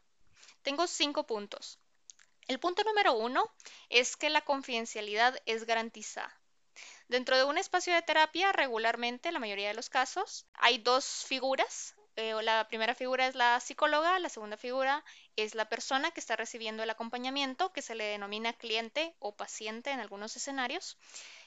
Tengo 0.61 0.87
cinco 0.87 1.25
puntos. 1.25 1.79
El 2.49 2.59
punto 2.59 2.83
número 2.83 3.13
uno 3.13 3.49
es 3.87 4.17
que 4.17 4.29
la 4.29 4.41
confidencialidad 4.41 5.41
es 5.45 5.65
garantizada. 5.65 6.37
Dentro 7.07 7.37
de 7.37 7.45
un 7.45 7.57
espacio 7.57 7.93
de 7.93 8.01
terapia, 8.01 8.51
regularmente, 8.51 9.31
la 9.31 9.39
mayoría 9.39 9.69
de 9.69 9.73
los 9.73 9.89
casos, 9.89 10.45
hay 10.55 10.79
dos 10.79 11.23
figuras 11.25 11.95
eh, 12.15 12.33
la 12.41 12.67
primera 12.67 12.95
figura 12.95 13.27
es 13.27 13.35
la 13.35 13.59
psicóloga, 13.59 14.19
la 14.19 14.29
segunda 14.29 14.57
figura 14.57 15.03
es 15.35 15.55
la 15.55 15.69
persona 15.69 16.11
que 16.11 16.19
está 16.19 16.35
recibiendo 16.35 16.83
el 16.83 16.89
acompañamiento, 16.89 17.71
que 17.71 17.81
se 17.81 17.95
le 17.95 18.05
denomina 18.05 18.53
cliente 18.53 19.15
o 19.19 19.35
paciente 19.35 19.91
en 19.91 19.99
algunos 19.99 20.35
escenarios. 20.35 20.97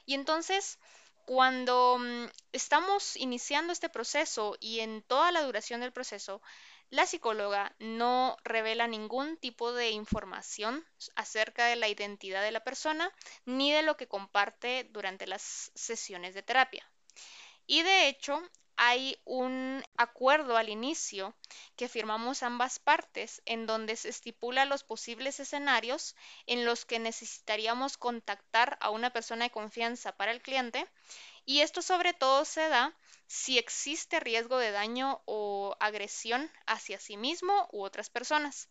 Y 0.06 0.14
entonces, 0.14 0.78
cuando 1.26 1.98
mm, 1.98 2.26
estamos 2.52 3.16
iniciando 3.16 3.72
este 3.72 3.88
proceso 3.88 4.56
y 4.60 4.80
en 4.80 5.02
toda 5.02 5.32
la 5.32 5.42
duración 5.42 5.80
del 5.80 5.92
proceso, 5.92 6.40
la 6.90 7.06
psicóloga 7.06 7.74
no 7.78 8.36
revela 8.44 8.86
ningún 8.86 9.36
tipo 9.36 9.72
de 9.72 9.90
información 9.90 10.86
acerca 11.16 11.66
de 11.66 11.76
la 11.76 11.88
identidad 11.88 12.42
de 12.42 12.52
la 12.52 12.62
persona 12.62 13.10
ni 13.46 13.72
de 13.72 13.82
lo 13.82 13.96
que 13.96 14.06
comparte 14.06 14.88
durante 14.90 15.26
las 15.26 15.72
sesiones 15.74 16.34
de 16.34 16.42
terapia. 16.42 16.88
Y 17.66 17.82
de 17.82 18.08
hecho, 18.08 18.40
hay 18.76 19.18
un 19.24 19.82
acuerdo 19.96 20.56
al 20.56 20.68
inicio 20.68 21.34
que 21.76 21.88
firmamos 21.88 22.42
ambas 22.42 22.78
partes 22.78 23.42
en 23.46 23.66
donde 23.66 23.96
se 23.96 24.08
estipula 24.08 24.64
los 24.64 24.84
posibles 24.84 25.40
escenarios 25.40 26.16
en 26.46 26.64
los 26.64 26.84
que 26.84 26.98
necesitaríamos 26.98 27.96
contactar 27.96 28.76
a 28.80 28.90
una 28.90 29.10
persona 29.10 29.44
de 29.44 29.50
confianza 29.50 30.12
para 30.12 30.32
el 30.32 30.42
cliente 30.42 30.86
y 31.44 31.60
esto 31.60 31.82
sobre 31.82 32.14
todo 32.14 32.44
se 32.44 32.68
da 32.68 32.94
si 33.26 33.58
existe 33.58 34.20
riesgo 34.20 34.58
de 34.58 34.70
daño 34.70 35.22
o 35.26 35.76
agresión 35.80 36.50
hacia 36.66 36.98
sí 36.98 37.16
mismo 37.16 37.68
u 37.72 37.82
otras 37.82 38.10
personas. 38.10 38.68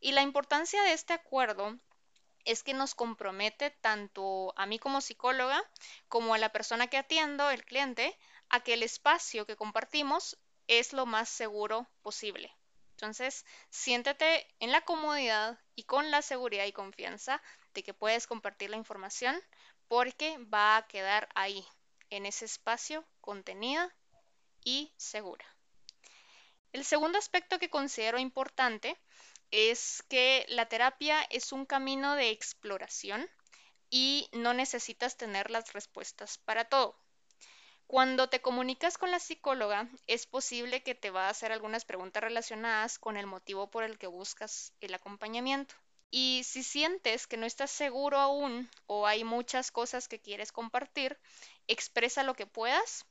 Y 0.00 0.12
la 0.12 0.22
importancia 0.22 0.82
de 0.82 0.92
este 0.92 1.12
acuerdo 1.12 1.78
es 2.44 2.62
que 2.62 2.74
nos 2.74 2.94
compromete 2.94 3.70
tanto 3.70 4.52
a 4.56 4.66
mí 4.66 4.78
como 4.78 5.00
psicóloga 5.00 5.62
como 6.08 6.34
a 6.34 6.38
la 6.38 6.50
persona 6.50 6.88
que 6.88 6.98
atiendo, 6.98 7.50
el 7.50 7.64
cliente, 7.64 8.16
a 8.54 8.60
que 8.60 8.74
el 8.74 8.84
espacio 8.84 9.46
que 9.46 9.56
compartimos 9.56 10.38
es 10.68 10.92
lo 10.92 11.06
más 11.06 11.28
seguro 11.28 11.88
posible. 12.02 12.54
Entonces, 12.92 13.44
siéntete 13.68 14.46
en 14.60 14.70
la 14.70 14.82
comodidad 14.82 15.58
y 15.74 15.82
con 15.82 16.12
la 16.12 16.22
seguridad 16.22 16.64
y 16.64 16.72
confianza 16.72 17.42
de 17.74 17.82
que 17.82 17.94
puedes 17.94 18.28
compartir 18.28 18.70
la 18.70 18.76
información 18.76 19.36
porque 19.88 20.38
va 20.38 20.76
a 20.76 20.86
quedar 20.86 21.28
ahí, 21.34 21.66
en 22.10 22.26
ese 22.26 22.44
espacio 22.44 23.04
contenida 23.20 23.92
y 24.62 24.92
segura. 24.96 25.44
El 26.72 26.84
segundo 26.84 27.18
aspecto 27.18 27.58
que 27.58 27.70
considero 27.70 28.20
importante 28.20 28.96
es 29.50 30.04
que 30.08 30.46
la 30.48 30.66
terapia 30.66 31.20
es 31.30 31.50
un 31.50 31.66
camino 31.66 32.14
de 32.14 32.30
exploración 32.30 33.28
y 33.90 34.28
no 34.30 34.54
necesitas 34.54 35.16
tener 35.16 35.50
las 35.50 35.72
respuestas 35.72 36.38
para 36.38 36.66
todo. 36.66 37.03
Cuando 37.86 38.28
te 38.28 38.42
comunicas 38.42 38.98
con 38.98 39.10
la 39.10 39.18
psicóloga, 39.18 39.88
es 40.06 40.26
posible 40.26 40.82
que 40.82 40.94
te 40.94 41.08
va 41.10 41.28
a 41.28 41.30
hacer 41.30 41.50
algunas 41.50 41.86
preguntas 41.86 42.22
relacionadas 42.22 42.98
con 42.98 43.16
el 43.16 43.26
motivo 43.26 43.70
por 43.70 43.84
el 43.84 43.96
que 43.96 44.06
buscas 44.06 44.74
el 44.82 44.92
acompañamiento. 44.92 45.74
Y 46.10 46.42
si 46.44 46.62
sientes 46.62 47.26
que 47.26 47.38
no 47.38 47.46
estás 47.46 47.70
seguro 47.70 48.18
aún 48.18 48.68
o 48.86 49.06
hay 49.06 49.24
muchas 49.24 49.70
cosas 49.70 50.08
que 50.08 50.20
quieres 50.20 50.52
compartir, 50.52 51.18
expresa 51.66 52.22
lo 52.22 52.34
que 52.34 52.46
puedas, 52.46 53.06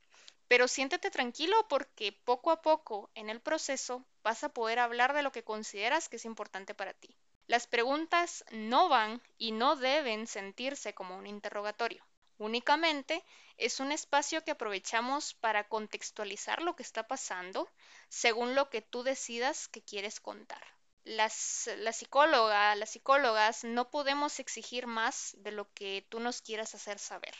pero 0.47 0.67
siéntete 0.67 1.09
tranquilo 1.09 1.55
porque 1.67 2.11
poco 2.11 2.51
a 2.51 2.61
poco 2.61 3.09
en 3.15 3.31
el 3.31 3.41
proceso 3.41 4.05
vas 4.23 4.43
a 4.43 4.49
poder 4.49 4.77
hablar 4.77 5.13
de 5.13 5.23
lo 5.23 5.31
que 5.31 5.43
consideras 5.43 6.09
que 6.09 6.17
es 6.17 6.25
importante 6.25 6.75
para 6.75 6.93
ti. 6.93 7.15
Las 7.47 7.65
preguntas 7.65 8.45
no 8.51 8.87
van 8.87 9.19
y 9.39 9.51
no 9.51 9.75
deben 9.75 10.27
sentirse 10.27 10.93
como 10.93 11.17
un 11.17 11.25
interrogatorio. 11.25 12.05
Únicamente 12.37 13.23
es 13.57 13.79
un 13.79 13.91
espacio 13.91 14.43
que 14.43 14.51
aprovechamos 14.51 15.33
para 15.35 15.67
contextualizar 15.67 16.61
lo 16.61 16.75
que 16.75 16.83
está 16.83 17.07
pasando 17.07 17.69
según 18.09 18.55
lo 18.55 18.69
que 18.69 18.81
tú 18.81 19.03
decidas 19.03 19.67
que 19.67 19.81
quieres 19.81 20.19
contar. 20.19 20.63
Las, 21.03 21.69
la 21.77 21.93
psicóloga, 21.93 22.75
las 22.75 22.91
psicólogas 22.91 23.63
no 23.63 23.89
podemos 23.89 24.39
exigir 24.39 24.87
más 24.87 25.35
de 25.39 25.51
lo 25.51 25.71
que 25.73 26.05
tú 26.09 26.19
nos 26.19 26.41
quieras 26.41 26.73
hacer 26.75 26.97
saber. 26.97 27.35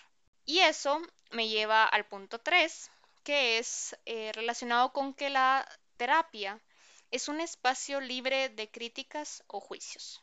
Y 0.45 0.59
eso 0.59 1.01
me 1.31 1.47
lleva 1.47 1.85
al 1.85 2.05
punto 2.05 2.39
3, 2.39 2.91
que 3.23 3.57
es 3.57 3.97
eh, 4.05 4.31
relacionado 4.33 4.91
con 4.91 5.13
que 5.13 5.29
la 5.29 5.67
terapia 5.97 6.61
es 7.11 7.29
un 7.29 7.39
espacio 7.39 8.01
libre 8.01 8.49
de 8.49 8.69
críticas 8.69 9.43
o 9.47 9.59
juicios. 9.59 10.21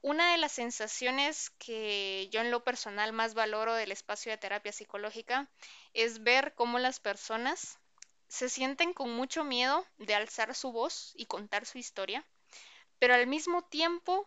Una 0.00 0.30
de 0.30 0.38
las 0.38 0.52
sensaciones 0.52 1.50
que 1.58 2.28
yo 2.30 2.40
en 2.40 2.52
lo 2.52 2.62
personal 2.62 3.12
más 3.12 3.34
valoro 3.34 3.74
del 3.74 3.90
espacio 3.90 4.30
de 4.30 4.38
terapia 4.38 4.72
psicológica 4.72 5.50
es 5.92 6.22
ver 6.22 6.54
cómo 6.54 6.78
las 6.78 7.00
personas 7.00 7.80
se 8.28 8.48
sienten 8.48 8.92
con 8.92 9.12
mucho 9.12 9.42
miedo 9.42 9.84
de 9.98 10.14
alzar 10.14 10.54
su 10.54 10.70
voz 10.70 11.12
y 11.16 11.26
contar 11.26 11.66
su 11.66 11.78
historia, 11.78 12.24
pero 13.00 13.14
al 13.14 13.26
mismo 13.26 13.64
tiempo 13.64 14.24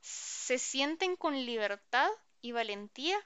se 0.00 0.58
sienten 0.58 1.16
con 1.16 1.44
libertad 1.44 2.08
y 2.40 2.52
valentía 2.52 3.18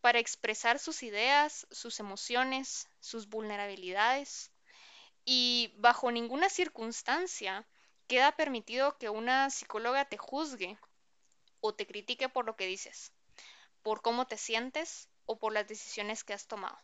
para 0.00 0.18
expresar 0.18 0.80
sus 0.80 1.02
ideas, 1.04 1.66
sus 1.70 2.00
emociones, 2.00 2.88
sus 2.98 3.28
vulnerabilidades. 3.28 4.50
Y 5.24 5.74
bajo 5.76 6.10
ninguna 6.10 6.48
circunstancia 6.48 7.66
queda 8.08 8.32
permitido 8.32 8.98
que 8.98 9.10
una 9.10 9.48
psicóloga 9.50 10.06
te 10.06 10.18
juzgue 10.18 10.76
o 11.60 11.74
te 11.74 11.86
critique 11.86 12.28
por 12.28 12.44
lo 12.46 12.56
que 12.56 12.66
dices, 12.66 13.12
por 13.82 14.02
cómo 14.02 14.26
te 14.26 14.36
sientes 14.36 15.08
o 15.26 15.38
por 15.38 15.52
las 15.52 15.68
decisiones 15.68 16.24
que 16.24 16.32
has 16.32 16.46
tomado. 16.46 16.78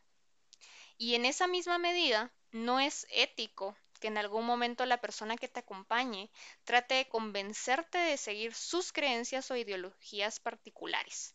Y 0.99 1.15
en 1.15 1.25
esa 1.25 1.47
misma 1.47 1.79
medida, 1.79 2.33
no 2.53 2.81
es 2.81 3.07
ético 3.11 3.77
que 4.01 4.09
en 4.09 4.19
algún 4.19 4.45
momento 4.45 4.87
la 4.87 5.01
persona 5.01 5.37
que 5.37 5.49
te 5.49 5.61
acompañe 5.61 6.31
trate 6.65 6.95
de 6.95 7.09
convencerte 7.09 7.99
de 7.99 8.17
seguir 8.17 8.55
sus 8.55 8.93
creencias 8.93 9.51
o 9.51 9.57
ideologías 9.57 10.41
particulares. 10.41 11.35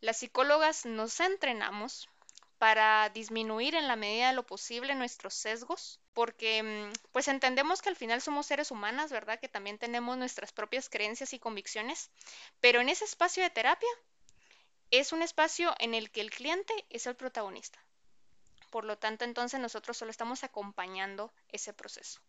Las 0.00 0.18
psicólogas 0.18 0.86
nos 0.86 1.18
entrenamos 1.20 2.08
para 2.58 3.08
disminuir 3.10 3.74
en 3.74 3.88
la 3.88 3.96
medida 3.96 4.28
de 4.28 4.34
lo 4.34 4.46
posible 4.46 4.94
nuestros 4.94 5.34
sesgos, 5.34 6.00
porque 6.12 6.62
mm, 6.62 6.92
pues 7.12 7.28
entendemos 7.28 7.82
que 7.82 7.88
al 7.88 7.96
final 7.96 8.20
somos 8.22 8.46
seres 8.46 8.70
humanas, 8.70 9.10
¿verdad? 9.10 9.40
Que 9.40 9.48
también 9.48 9.78
tenemos 9.78 10.16
nuestras 10.16 10.52
propias 10.52 10.88
creencias 10.88 11.32
y 11.32 11.38
convicciones, 11.38 12.10
pero 12.60 12.80
en 12.80 12.88
ese 12.88 13.04
espacio 13.04 13.42
de 13.42 13.50
terapia 13.50 13.88
es 14.90 15.12
un 15.12 15.22
espacio 15.22 15.74
en 15.78 15.94
el 15.94 16.10
que 16.10 16.20
el 16.20 16.30
cliente 16.30 16.72
es 16.90 17.06
el 17.06 17.16
protagonista. 17.16 17.84
Por 18.70 18.84
lo 18.84 18.98
tanto, 18.98 19.24
entonces 19.24 19.60
nosotros 19.60 19.96
solo 19.96 20.10
estamos 20.10 20.44
acompañando 20.44 21.32
ese 21.48 21.72
proceso. 21.72 22.20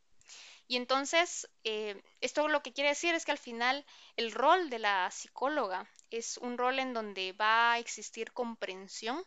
Y 0.67 0.77
entonces, 0.77 1.47
eh, 1.63 2.01
esto 2.21 2.47
lo 2.47 2.63
que 2.63 2.73
quiere 2.73 2.89
decir 2.89 3.13
es 3.13 3.25
que 3.25 3.31
al 3.31 3.37
final 3.37 3.85
el 4.15 4.31
rol 4.31 4.69
de 4.69 4.79
la 4.79 5.09
psicóloga 5.11 5.87
es 6.09 6.37
un 6.37 6.57
rol 6.57 6.79
en 6.79 6.93
donde 6.93 7.33
va 7.33 7.73
a 7.73 7.79
existir 7.79 8.31
comprensión 8.31 9.23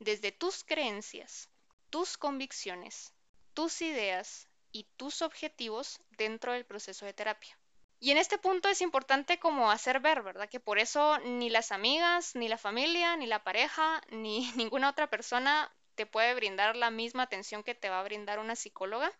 desde 0.00 0.32
tus 0.32 0.64
creencias, 0.64 1.48
tus 1.90 2.16
convicciones, 2.16 3.12
tus 3.54 3.82
ideas 3.82 4.48
y 4.72 4.84
tus 4.96 5.22
objetivos 5.22 6.00
dentro 6.16 6.52
del 6.52 6.64
proceso 6.64 7.06
de 7.06 7.12
terapia. 7.12 7.56
Y 8.00 8.10
en 8.10 8.16
este 8.16 8.38
punto 8.38 8.70
es 8.70 8.80
importante 8.80 9.38
como 9.38 9.70
hacer 9.70 10.00
ver, 10.00 10.22
¿verdad? 10.22 10.48
Que 10.48 10.58
por 10.58 10.78
eso 10.78 11.18
ni 11.18 11.50
las 11.50 11.70
amigas, 11.70 12.34
ni 12.34 12.48
la 12.48 12.56
familia, 12.56 13.14
ni 13.16 13.26
la 13.26 13.44
pareja, 13.44 14.00
ni 14.10 14.50
ninguna 14.56 14.88
otra 14.88 15.08
persona 15.08 15.70
te 15.96 16.06
puede 16.06 16.34
brindar 16.34 16.76
la 16.76 16.90
misma 16.90 17.24
atención 17.24 17.62
que 17.62 17.74
te 17.74 17.90
va 17.90 18.00
a 18.00 18.04
brindar 18.04 18.38
una 18.38 18.56
psicóloga 18.56 19.12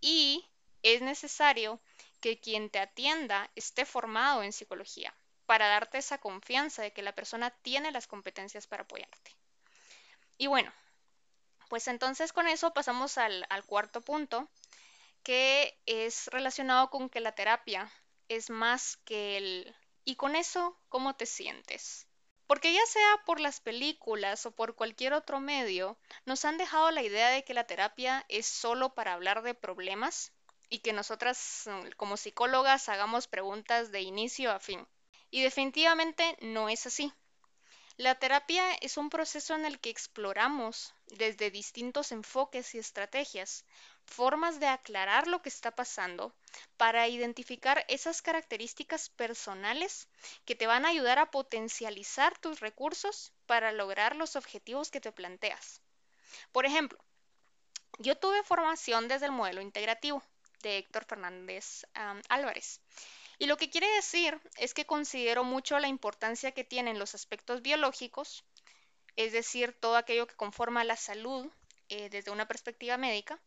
y 0.00 0.46
es 0.84 1.02
necesario 1.02 1.80
que 2.20 2.38
quien 2.38 2.70
te 2.70 2.78
atienda 2.78 3.50
esté 3.56 3.84
formado 3.84 4.44
en 4.44 4.52
psicología 4.52 5.12
para 5.46 5.66
darte 5.66 5.98
esa 5.98 6.18
confianza 6.18 6.82
de 6.82 6.92
que 6.92 7.02
la 7.02 7.14
persona 7.14 7.50
tiene 7.62 7.90
las 7.90 8.06
competencias 8.06 8.68
para 8.68 8.84
apoyarte. 8.84 9.35
Y 10.38 10.46
bueno, 10.48 10.72
pues 11.68 11.88
entonces 11.88 12.32
con 12.32 12.46
eso 12.46 12.72
pasamos 12.72 13.18
al, 13.18 13.46
cuarto 13.66 14.00
punto, 14.00 14.48
que 15.22 15.78
es 15.86 16.28
relacionado 16.28 16.90
con 16.90 17.08
que 17.08 17.20
la 17.20 17.32
terapia 17.32 17.90
es 18.28 18.50
más 18.50 18.96
que 18.98 19.36
el... 19.36 19.76
Y 20.04 20.16
con 20.16 20.36
eso, 20.36 20.78
¿cómo 20.88 21.16
te 21.16 21.26
sientes? 21.26 22.06
Porque 22.46 22.72
ya 22.72 22.86
sea 22.86 23.22
por 23.24 23.40
las 23.40 23.60
películas 23.60 24.46
o 24.46 24.52
por 24.52 24.76
cualquier 24.76 25.14
otro 25.14 25.40
medio, 25.40 25.98
nos 26.26 26.44
han 26.44 26.58
dejado 26.58 26.92
la 26.92 27.02
idea 27.02 27.30
de 27.30 27.42
que 27.42 27.54
la 27.54 27.66
terapia 27.66 28.24
es 28.28 28.46
solo 28.46 28.94
para 28.94 29.14
hablar 29.14 29.42
de 29.42 29.54
problemas 29.54 30.32
y 30.68 30.78
que 30.78 30.92
nosotras 30.92 31.64
mm, 31.66 31.90
como 31.96 32.16
psicólogas 32.16 32.88
hagamos 32.88 33.26
preguntas 33.26 33.90
de 33.90 34.02
inicio 34.02 34.52
a 34.52 34.60
fin. 34.60 34.86
Y 35.30 35.42
definitivamente 35.42 36.36
no 36.40 36.68
es 36.68 36.86
así. 36.86 37.12
La 37.98 38.14
terapia 38.14 38.74
es 38.82 38.98
un 38.98 39.08
proceso 39.08 39.54
en 39.54 39.64
el 39.64 39.80
que 39.80 39.88
exploramos 39.88 40.92
desde 41.06 41.50
distintos 41.50 42.12
enfoques 42.12 42.74
y 42.74 42.78
estrategias 42.78 43.64
formas 44.04 44.60
de 44.60 44.66
aclarar 44.66 45.26
lo 45.26 45.40
que 45.40 45.48
está 45.48 45.70
pasando 45.70 46.34
para 46.76 47.08
identificar 47.08 47.86
esas 47.88 48.20
características 48.20 49.08
personales 49.08 50.08
que 50.44 50.54
te 50.54 50.66
van 50.66 50.84
a 50.84 50.90
ayudar 50.90 51.18
a 51.18 51.30
potencializar 51.30 52.36
tus 52.36 52.60
recursos 52.60 53.32
para 53.46 53.72
lograr 53.72 54.14
los 54.14 54.36
objetivos 54.36 54.90
que 54.90 55.00
te 55.00 55.10
planteas. 55.10 55.80
Por 56.52 56.66
ejemplo, 56.66 57.02
yo 57.98 58.18
tuve 58.18 58.42
formación 58.42 59.08
desde 59.08 59.24
el 59.24 59.32
modelo 59.32 59.62
integrativo 59.62 60.22
de 60.62 60.76
Héctor 60.76 61.06
Fernández 61.06 61.86
Álvarez 62.28 62.82
y 63.38 63.46
lo 63.46 63.56
que 63.56 63.70
quiere 63.70 63.88
decir 63.94 64.40
es 64.56 64.72
que 64.72 64.86
considero 64.86 65.44
mucho 65.44 65.78
la 65.78 65.88
importancia 65.88 66.52
que 66.52 66.64
tienen 66.64 66.98
los 66.98 67.14
aspectos 67.14 67.62
biológicos, 67.62 68.44
es 69.16 69.32
decir, 69.32 69.76
todo 69.78 69.96
aquello 69.96 70.26
que 70.26 70.36
conforma 70.36 70.84
la 70.84 70.96
salud 70.96 71.50
eh, 71.88 72.08
desde 72.08 72.30
una 72.30 72.48
perspectiva 72.48 72.96
médica. 72.96 73.40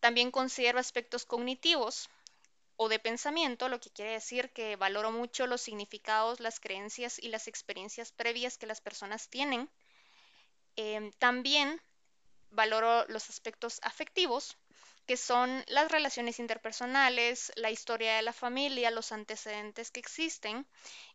También 0.00 0.30
considero 0.30 0.78
aspectos 0.78 1.24
cognitivos 1.26 2.08
o 2.76 2.88
de 2.88 2.98
pensamiento, 2.98 3.68
lo 3.68 3.78
que 3.78 3.90
quiere 3.90 4.12
decir 4.12 4.50
que 4.52 4.76
valoro 4.76 5.12
mucho 5.12 5.46
los 5.46 5.60
significados, 5.60 6.40
las 6.40 6.58
creencias 6.58 7.18
y 7.18 7.28
las 7.28 7.46
experiencias 7.46 8.10
previas 8.10 8.56
que 8.56 8.66
las 8.66 8.80
personas 8.80 9.28
tienen. 9.28 9.70
Em, 10.76 11.12
también 11.18 11.80
valoro 12.50 13.06
los 13.08 13.28
aspectos 13.28 13.80
afectivos, 13.82 14.56
que 15.10 15.16
son 15.16 15.64
las 15.66 15.90
relaciones 15.90 16.38
interpersonales, 16.38 17.50
la 17.56 17.72
historia 17.72 18.14
de 18.14 18.22
la 18.22 18.32
familia, 18.32 18.92
los 18.92 19.10
antecedentes 19.10 19.90
que 19.90 19.98
existen 19.98 20.68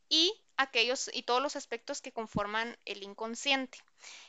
y 0.10 0.34
aquellos 0.58 1.10
y 1.14 1.24
todos 1.24 1.42
los 1.42 1.56
aspectos 1.56 2.02
que 2.02 2.12
conforman 2.12 2.78
el 2.84 3.04
inconsciente, 3.04 3.78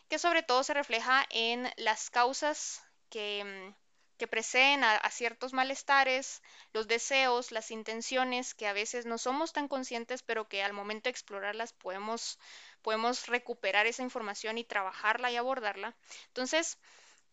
que 0.09 0.21
sobre 0.21 0.45
todo 0.45 0.63
se 0.63 0.73
refleja 0.73 1.27
en 1.31 1.69
las 1.79 2.11
causas 2.11 2.81
que, 3.11 3.75
mm, 4.21 4.27
preceden 4.31 4.85
a, 4.85 4.95
a, 4.99 5.11
ciertos 5.11 5.53
malestares, 5.53 6.43
los 6.73 6.87
deseos, 6.87 7.51
las 7.51 7.73
intenciones, 7.73 8.55
que 8.55 8.69
a 8.69 8.73
veces 8.73 9.05
no 9.05 9.19
somos 9.19 9.53
tan 9.53 9.67
conscientes, 9.67 10.23
pero 10.23 10.49
que 10.49 10.63
al 10.63 10.75
momento 10.75 11.09
de 11.09 11.11
explorarlas 11.11 11.73
podemos, 11.73 12.39
podemos 12.83 13.27
recuperar 13.27 13.89
esa 13.89 14.05
información 14.05 14.59
y 14.59 14.65
trabajarla 14.65 15.33
y 15.33 15.37
abordarla. 15.37 15.97
Entonces, 16.29 16.79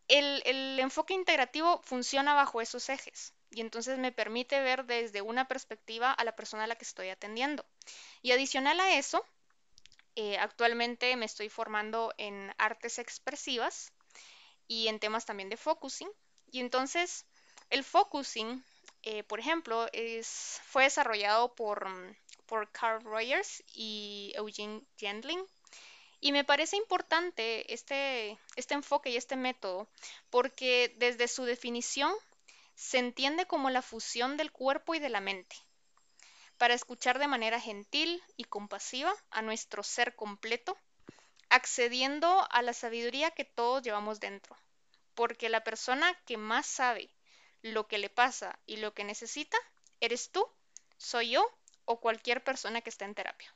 el, 0.07 0.79
enfoque 0.79 1.13
integrativo 1.13 1.81
funciona 1.83 2.33
bajo 2.33 2.61
esos 2.61 2.89
ejes 2.89 3.33
y 3.51 3.61
entonces 3.61 3.97
me 3.97 4.11
permite 4.11 4.61
ver 4.61 4.85
desde 4.85 5.21
una 5.21 5.47
perspectiva 5.47 6.11
a 6.11 6.23
la 6.23 6.35
persona 6.35 6.63
a 6.63 6.67
la 6.67 6.75
que 6.75 6.85
estoy 6.85 7.09
atendiendo. 7.09 7.65
Y 8.21 8.31
adicional 8.31 8.79
a 8.79 8.97
eso, 8.97 9.23
eh, 10.15 10.37
actualmente 10.37 11.15
me 11.15 11.25
estoy 11.25 11.49
formando 11.49 12.13
en 12.17 12.53
artes 12.57 12.97
expresivas 12.99 13.93
y 14.67 14.87
en 14.87 14.99
temas 14.99 15.25
también 15.25 15.49
de 15.49 15.57
focusing. 15.57 16.09
Y 16.51 16.59
entonces 16.59 17.25
el 17.69 17.83
focusing, 17.83 18.63
eh, 19.03 19.23
por 19.23 19.39
ejemplo, 19.39 19.87
es, 19.93 20.61
fue 20.65 20.85
desarrollado 20.85 21.53
por, 21.53 21.87
por 22.47 22.71
Carl 22.71 23.03
Rogers 23.03 23.63
y 23.67 24.33
Eugene 24.35 24.81
Gendling 24.97 25.45
y 26.23 26.31
me 26.31 26.45
parece 26.45 26.77
importante 26.77 27.73
este, 27.73 28.39
este 28.55 28.73
enfoque 28.75 29.09
y 29.09 29.17
este 29.17 29.36
método 29.36 29.89
porque 30.29 30.95
desde 30.97 31.27
su 31.27 31.43
definición 31.43 32.13
se 32.75 32.97
entiende 32.97 33.45
como 33.45 33.69
la 33.69 33.81
fusión 33.81 34.38
del 34.38 34.49
cuerpo 34.49 34.95
y 34.95 34.99
de 34.99 35.09
la 35.09 35.19
mente 35.19 35.57
para 36.57 36.75
escuchar 36.75 37.19
de 37.19 37.27
manera 37.27 37.59
gentil 37.59 38.23
y 38.38 38.45
compasiva 38.45 39.13
a 39.31 39.41
nuestro 39.41 39.83
ser 39.83 40.15
completo, 40.15 40.77
accediendo 41.49 42.47
a 42.51 42.62
la 42.62 42.71
sabiduría 42.71 43.31
que 43.31 43.43
todos 43.43 43.83
llevamos 43.83 44.21
dentro, 44.21 44.55
porque 45.15 45.49
la 45.49 45.65
persona 45.65 46.17
que 46.25 46.38
más 46.38 46.65
sabe 46.65 47.09
lo 47.62 47.88
que 47.88 47.97
le 47.97 48.09
pasa 48.09 48.57
y 48.65 48.77
lo 48.77 48.93
que 48.93 49.03
necesita, 49.03 49.57
eres 49.99 50.31
tú, 50.31 50.47
soy 50.95 51.31
yo 51.31 51.45
o 51.83 51.99
cualquier 51.99 52.41
persona 52.45 52.79
que 52.79 52.91
está 52.91 53.03
en 53.03 53.15
terapia. 53.15 53.53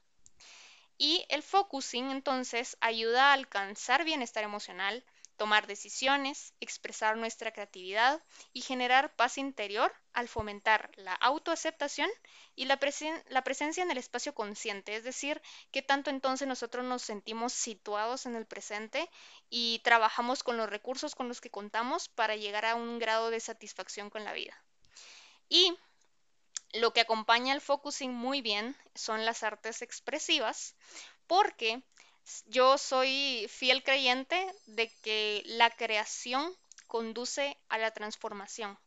Y 0.97 1.25
el 1.29 1.43
focusing 1.43 2.09
entonces 2.11 2.77
ayuda 2.81 3.29
a 3.29 3.33
alcanzar 3.33 4.03
bienestar 4.03 4.43
emocional, 4.43 5.03
tomar 5.37 5.67
decisiones, 5.67 6.53
expresar 6.59 7.15
nuestra 7.15 7.51
creatividad 7.51 8.21
y 8.51 8.61
generar 8.61 9.15
paz 9.15 9.37
interior 9.37 9.93
al 10.13 10.27
fomentar 10.27 10.89
la 10.95 11.13
autoaceptación 11.13 12.09
y 12.55 12.65
la, 12.65 12.77
presencia 12.79 13.83
en 13.83 13.91
el 13.91 13.99
espacio 13.99 14.33
consciente, 14.33 14.95
es 14.95 15.03
decir, 15.03 15.41
que 15.71 15.83
tanto 15.83 16.09
entonces 16.09 16.47
nosotros 16.47 16.83
nos 16.83 17.03
sentimos 17.03 17.53
situados 17.53 18.25
en 18.25 18.35
el 18.35 18.47
presente 18.47 19.07
y 19.49 19.79
trabajamos 19.83 20.41
con 20.41 20.57
los 20.57 20.69
recursos 20.69 21.13
con 21.13 21.27
los 21.27 21.39
que 21.39 21.51
contamos 21.51 22.09
para 22.09 22.35
llegar 22.35 22.65
a 22.65 22.75
un 22.75 22.97
grado 22.97 23.29
de 23.29 23.39
satisfacción 23.39 24.09
con 24.09 24.23
la 24.23 24.33
vida. 24.33 24.59
Y 25.49 25.77
lo 26.73 26.93
que 26.93 27.01
acompaña 27.01 27.53
al 27.53 27.61
focusing 27.61 28.13
muy 28.13 28.41
bien 28.41 28.75
son 28.95 29.25
las 29.25 29.43
artes 29.43 29.81
expresivas, 29.81 30.75
porque 31.27 31.81
yo 32.45 32.77
soy 32.77 33.47
fiel 33.49 33.83
creyente 33.83 34.53
de 34.65 34.89
que 35.01 35.43
la 35.45 35.69
creación 35.69 36.55
conduce 36.87 37.57
a 37.69 37.77
la 37.77 37.91
transformación. 37.91 38.77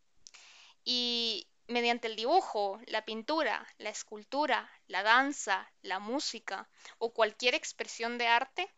Y 0.85 1.47
mediante 1.67 2.09
el 2.09 2.17
dibujo, 2.17 2.81
la 2.87 3.05
pintura, 3.05 3.67
la 3.79 3.91
escultura, 3.91 4.71
la 4.89 5.03
danza, 5.03 5.71
la 5.83 5.99
música 5.99 6.69
o 6.99 7.13
cualquier 7.13 7.55
expresión 7.55 8.19
de 8.19 8.27
arte, 8.27 8.69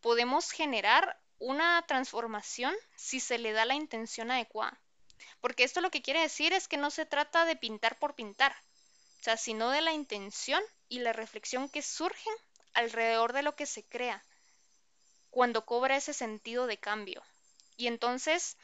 podemos 0.00 0.50
generar 0.50 1.18
una 1.38 1.82
transformación 1.88 2.74
si 2.94 3.20
se 3.20 3.38
le 3.38 3.52
da 3.52 3.64
la 3.64 3.74
intención 3.74 4.30
adecuada. 4.30 4.81
Porque 5.40 5.64
esto 5.64 5.80
lo 5.80 5.90
que 5.90 6.02
quiere 6.02 6.20
decir 6.20 6.52
es 6.52 6.68
que 6.68 6.76
no 6.76 6.90
se 6.90 7.06
trata 7.06 7.44
de 7.44 7.56
pintar 7.56 7.98
por 7.98 8.14
pintar, 8.14 8.54
o 9.20 9.22
sea, 9.24 9.36
sino 9.36 9.70
de 9.70 9.80
la 9.80 9.92
intención 9.92 10.62
y 10.88 11.00
la 11.00 11.12
reflexión 11.12 11.68
que 11.68 11.82
surgen 11.82 12.34
alrededor 12.74 13.32
de 13.32 13.42
lo 13.42 13.54
que 13.54 13.66
se 13.66 13.84
crea 13.84 14.24
cuando 15.30 15.64
cobra 15.64 15.96
ese 15.96 16.12
sentido 16.12 16.66
de 16.66 16.78
cambio. 16.78 17.22
Y 17.76 17.86
entonces, 17.86 18.56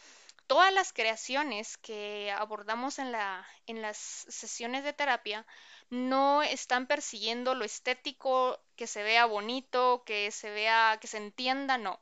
todas 0.47 0.73
las 0.73 0.93
creaciones 0.93 1.77
que 1.79 2.31
abordamos 2.31 2.99
en, 2.99 3.11
la, 3.11 3.47
en 3.67 3.83
las 3.83 3.97
sesiones 3.97 4.85
de 4.85 4.93
terapia 4.93 5.47
no 5.91 6.43
están 6.43 6.87
persiguiendo 6.87 7.55
lo 7.55 7.65
estético, 7.65 8.61
que 8.77 8.87
se 8.87 9.03
vea 9.03 9.25
bonito, 9.25 10.03
que 10.05 10.31
se 10.31 10.51
vea, 10.51 10.99
que 11.01 11.07
se 11.07 11.17
entienda, 11.17 11.79
no. 11.79 11.93
O 11.95 12.01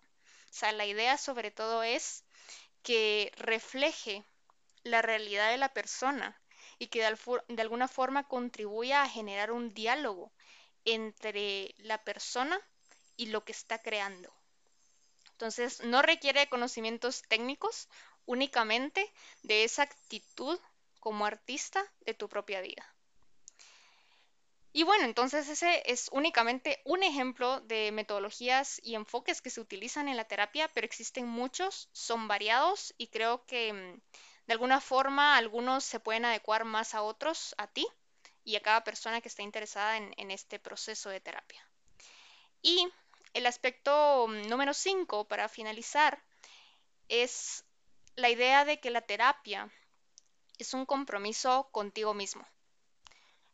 sea, 0.58 0.72
la 0.72 0.86
idea 0.86 1.16
sobre 1.16 1.50
todo 1.50 1.82
es 1.82 2.24
que 2.82 3.32
refleje 3.36 4.24
la 4.86 5.02
realidad 5.02 5.50
de 5.50 5.58
la 5.58 5.72
persona 5.72 6.40
y 6.78 6.88
que 6.88 7.00
de, 7.00 7.62
alguna 7.62 7.88
forma 7.88 8.28
contribuya 8.28 9.02
a 9.02 9.08
generar 9.08 9.50
un 9.50 9.74
diálogo 9.74 10.32
entre 10.84 11.74
la 11.78 12.02
persona 12.04 12.60
y 13.16 13.26
lo 13.26 13.44
que 13.44 13.52
está 13.52 13.82
creando. 13.82 14.32
Entonces, 15.32 15.82
no 15.84 16.02
requiere 16.02 16.48
conocimientos 16.48 17.22
técnicos, 17.28 17.88
únicamente 18.24 19.12
de 19.42 19.64
esa 19.64 19.82
actitud 19.82 20.58
como 21.00 21.26
artista 21.26 21.84
de 22.00 22.14
tu 22.14 22.28
propia 22.28 22.60
vida. 22.60 22.96
Y 24.72 24.82
bueno, 24.82 25.04
entonces 25.04 25.48
ese 25.48 25.82
es 25.86 26.08
únicamente 26.12 26.82
un 26.84 27.02
ejemplo 27.02 27.60
de 27.60 27.92
metodologías 27.92 28.78
y 28.82 28.94
enfoques 28.94 29.40
que 29.40 29.48
se 29.48 29.60
utilizan 29.60 30.06
en 30.08 30.18
la 30.18 30.28
terapia, 30.28 30.68
pero 30.74 30.84
existen 30.84 31.26
muchos, 31.26 31.88
son 31.92 32.28
variados 32.28 32.92
y 32.98 33.06
creo 33.06 33.46
que 33.46 33.72
mm, 33.72 34.00
de 34.46 34.52
alguna 34.52 34.80
forma 34.80 35.36
algunos 35.36 35.84
se 35.84 36.00
pueden 36.00 36.24
adecuar 36.24 36.64
más 36.64 36.94
a 36.94 37.02
otros, 37.02 37.54
a 37.58 37.66
ti 37.66 37.86
y 38.44 38.56
a 38.56 38.62
cada 38.62 38.84
persona 38.84 39.20
que 39.20 39.28
esté 39.28 39.42
interesada 39.42 39.96
en, 39.96 40.14
en 40.16 40.30
este 40.30 40.58
proceso 40.58 41.10
de 41.10 41.20
terapia. 41.20 41.66
Y 42.62 42.88
el 43.34 43.46
aspecto 43.46 44.26
mm, 44.28 44.48
número 44.48 44.72
5, 44.72 45.28
para 45.28 45.48
finalizar, 45.48 46.22
es 47.08 47.64
la 48.16 48.30
idea 48.30 48.64
de 48.64 48.80
que 48.80 48.90
la 48.90 49.02
terapia 49.02 49.70
es 50.58 50.74
un 50.74 50.86
compromiso 50.86 51.68
contigo 51.70 52.14
mismo. 52.14 52.46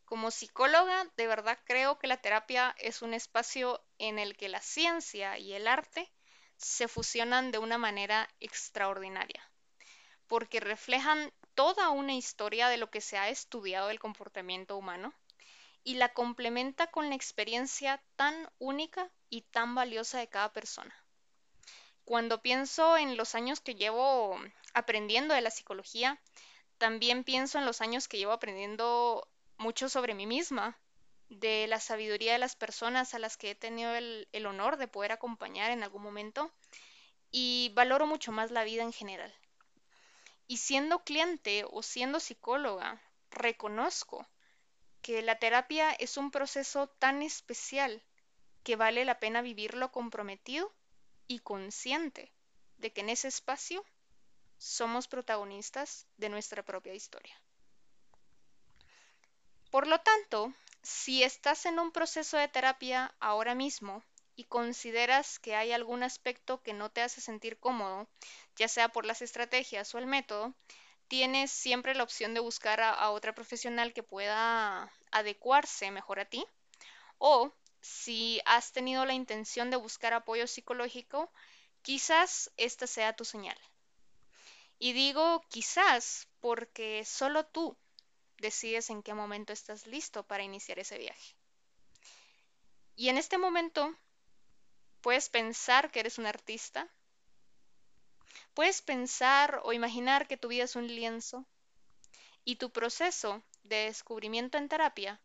Como 0.05 0.31
psicóloga, 0.31 1.11
de 1.17 1.27
verdad 1.27 1.59
creo 1.65 1.99
que 1.99 2.07
la 2.07 2.19
terapia 2.19 2.75
es 2.79 3.03
un 3.03 3.15
espacio 3.15 3.85
en 3.99 4.19
el 4.19 4.37
que 4.37 4.49
la 4.49 4.61
ciencia 4.61 5.39
y 5.39 5.53
el 5.55 5.67
arte 5.67 6.13
se 6.57 6.87
fusionan 6.87 7.51
de 7.51 7.59
una 7.59 7.79
manera 7.79 8.29
extraordinaria, 8.39 9.51
porque 10.33 10.61
reflejan 10.61 11.31
toda 11.55 11.91
una 11.91 12.15
historia 12.15 12.71
de 12.71 12.79
lo 12.79 12.91
que 12.91 13.03
se 13.03 13.19
ha 13.19 13.29
estudiado 13.29 13.89
del 13.89 14.01
comportamiento 14.01 14.79
humano 14.79 15.13
y 15.85 15.97
la 15.97 16.15
complementa 16.15 16.87
con 16.87 17.11
la 17.11 17.15
experiencia 17.15 18.03
tan 18.17 18.49
única 18.59 19.11
y 19.29 19.43
tan 19.43 19.75
valiosa 19.75 20.21
de 20.21 20.29
cada 20.29 20.51
persona. 20.51 20.97
Cuando 22.07 22.41
pienso 22.41 22.97
en 22.97 23.19
los 23.19 23.35
años 23.35 23.61
que 23.61 23.75
llevo 23.75 24.41
aprendiendo 24.73 25.35
de 25.35 25.43
la 25.43 25.51
psicología, 25.51 26.19
también 26.79 27.25
pienso 27.25 27.59
en 27.59 27.67
los 27.67 27.83
años 27.83 28.09
que 28.09 28.17
llevo 28.17 28.33
aprendiendo 28.33 29.29
mucho 29.59 29.91
sobre 29.91 30.15
mí 30.15 30.27
misma, 30.27 30.79
de 31.29 31.67
la 31.67 31.79
sabiduría 31.79 32.33
de 32.33 32.39
las 32.39 32.57
personas 32.57 33.13
a 33.13 33.19
las 33.19 33.37
que 33.37 33.51
he 33.51 33.55
tenido 33.55 33.95
el, 33.95 34.27
el 34.33 34.47
honor 34.47 34.79
de 34.79 34.89
poder 34.89 35.13
acompañar 35.13 35.73
en 35.73 35.83
algún 35.83 36.03
momento 36.03 36.51
y 37.31 37.71
valoro 37.75 38.07
mucho 38.07 38.33
más 38.33 38.51
la 38.51 38.65
vida 38.65 38.83
en 38.83 38.95
general. 38.95 39.35
Y 40.47 40.59
siendo 40.59 41.05
cliente 41.05 41.65
o 41.71 41.83
siendo 41.83 42.21
psicóloga, 42.21 43.01
reconozco 43.31 44.27
que 45.01 45.23
la 45.23 45.39
terapia 45.39 45.93
es 45.93 46.17
un 46.17 46.31
proceso 46.31 46.89
tan 46.89 47.23
especial 47.23 48.03
que 48.63 48.77
vale 48.77 49.05
la 49.05 49.19
pena 49.19 49.43
vivirlo 49.43 49.91
comprometido 49.91 50.73
y 51.27 51.41
consciente 51.41 52.33
de 52.79 52.93
que 52.93 53.01
en 53.01 53.11
ese 53.11 53.29
espacio 53.29 53.85
somos 54.59 55.09
protagonistas 55.09 56.07
de 56.17 56.29
nuestra 56.29 56.63
propia 56.63 56.95
historia. 56.95 57.35
Por 59.71 59.87
lo 59.87 59.99
tanto, 60.01 60.53
si 60.83 61.23
estás 61.23 61.67
en 61.67 61.79
un 61.79 61.93
proceso 61.93 62.37
de 62.37 62.49
terapia 62.49 63.15
ahora 63.19 63.55
mismo 63.55 64.05
y 64.43 64.45
consideras 64.45 65.39
que 65.39 65.55
hay 65.55 65.71
algún 65.71 66.03
aspecto 66.03 66.63
que 66.63 66.73
no 66.73 66.91
te 66.91 67.01
hace 67.01 67.21
sentir 67.21 67.59
cómodo, 67.59 68.09
ya 68.57 68.67
sea 68.67 68.89
por 68.89 69.07
las 69.07 69.23
estrategias 69.23 69.95
o 69.95 69.99
el 69.99 70.09
método, 70.09 70.53
tienes 71.07 71.53
siempre 71.53 71.95
la 71.95 72.03
opción 72.03 72.35
de 72.35 72.41
buscar 72.41 72.81
a, 72.81 72.91
a 72.91 73.11
otra 73.11 73.37
profesional 73.37 73.93
que 73.93 74.03
pueda 74.03 74.93
adecuarse 75.13 75.93
mejor 75.93 76.19
a 76.19 76.25
ti 76.25 76.45
o 77.19 77.53
si 77.81 78.41
has 78.45 78.73
tenido 78.73 79.05
la 79.05 79.15
intención 79.15 79.71
de 79.71 79.77
buscar 79.77 80.13
apoyo 80.13 80.49
psicológico, 80.49 81.31
quizás 81.83 82.51
esta 82.57 82.89
sea 82.89 83.15
tu 83.15 83.25
señal. 83.25 83.59
Y 84.81 84.93
digo 84.93 85.45
quizás 85.51 86.27
porque 86.41 87.05
solo 87.05 87.47
tú 87.47 87.77
decides 88.39 88.91
en 88.91 89.05
qué 89.05 89.15
momento 89.15 89.53
estás 89.53 89.87
listo 89.87 90.25
para 90.25 90.43
iniciar 90.43 90.81
ese 90.81 90.99
viaje. 90.99 91.37
Y 92.97 93.09
en 93.09 93.19
este 93.19 93.39
momento 93.39 93.97
puedes 95.03 95.29
pensar 95.29 95.91
que 95.91 96.01
eres 96.01 96.19
un 96.19 96.27
artista, 96.27 96.89
puedes 98.55 98.81
pensar 98.81 99.61
o 99.65 99.73
imaginar 99.73 100.27
que 100.27 100.37
tu 100.37 100.49
vida 100.49 100.65
es 100.65 100.77
un 100.77 100.87
lienzo 100.87 101.45
y 102.45 102.57
tu 102.57 102.71
proceso 102.71 103.43
de 103.65 103.85
descubrimiento 103.87 104.59
en 104.59 104.69
terapia 104.69 105.21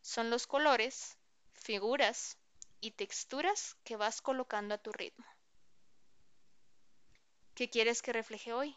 son 0.00 0.30
los 0.30 0.46
colores 0.46 1.16
figuras 1.52 2.38
y 2.80 2.92
texturas 2.92 3.76
que 3.84 3.96
vas 3.96 4.20
colocando 4.20 4.74
a 4.74 4.78
tu 4.78 4.92
ritmo. 4.92 5.26
¿Qué 7.54 7.70
quieres 7.70 8.02
que 8.02 8.12
refleje 8.12 8.52
hoy? 8.52 8.76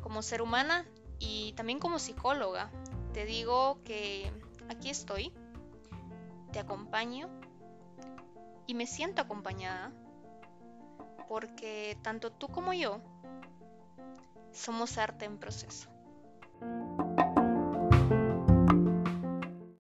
Como 0.00 0.22
ser 0.22 0.40
humana 0.40 0.86
y 1.18 1.52
también 1.52 1.78
como 1.78 1.98
psicóloga, 1.98 2.70
te 3.12 3.26
digo 3.26 3.78
que 3.84 4.32
aquí 4.70 4.88
estoy, 4.88 5.34
te 6.50 6.58
acompaño 6.58 7.28
y 8.66 8.72
me 8.72 8.86
siento 8.86 9.20
acompañada 9.20 9.92
porque 11.28 11.98
tanto 12.00 12.32
tú 12.32 12.48
como 12.48 12.72
yo 12.72 13.02
somos 14.50 14.96
arte 14.96 15.26
en 15.26 15.36
proceso. 15.36 15.90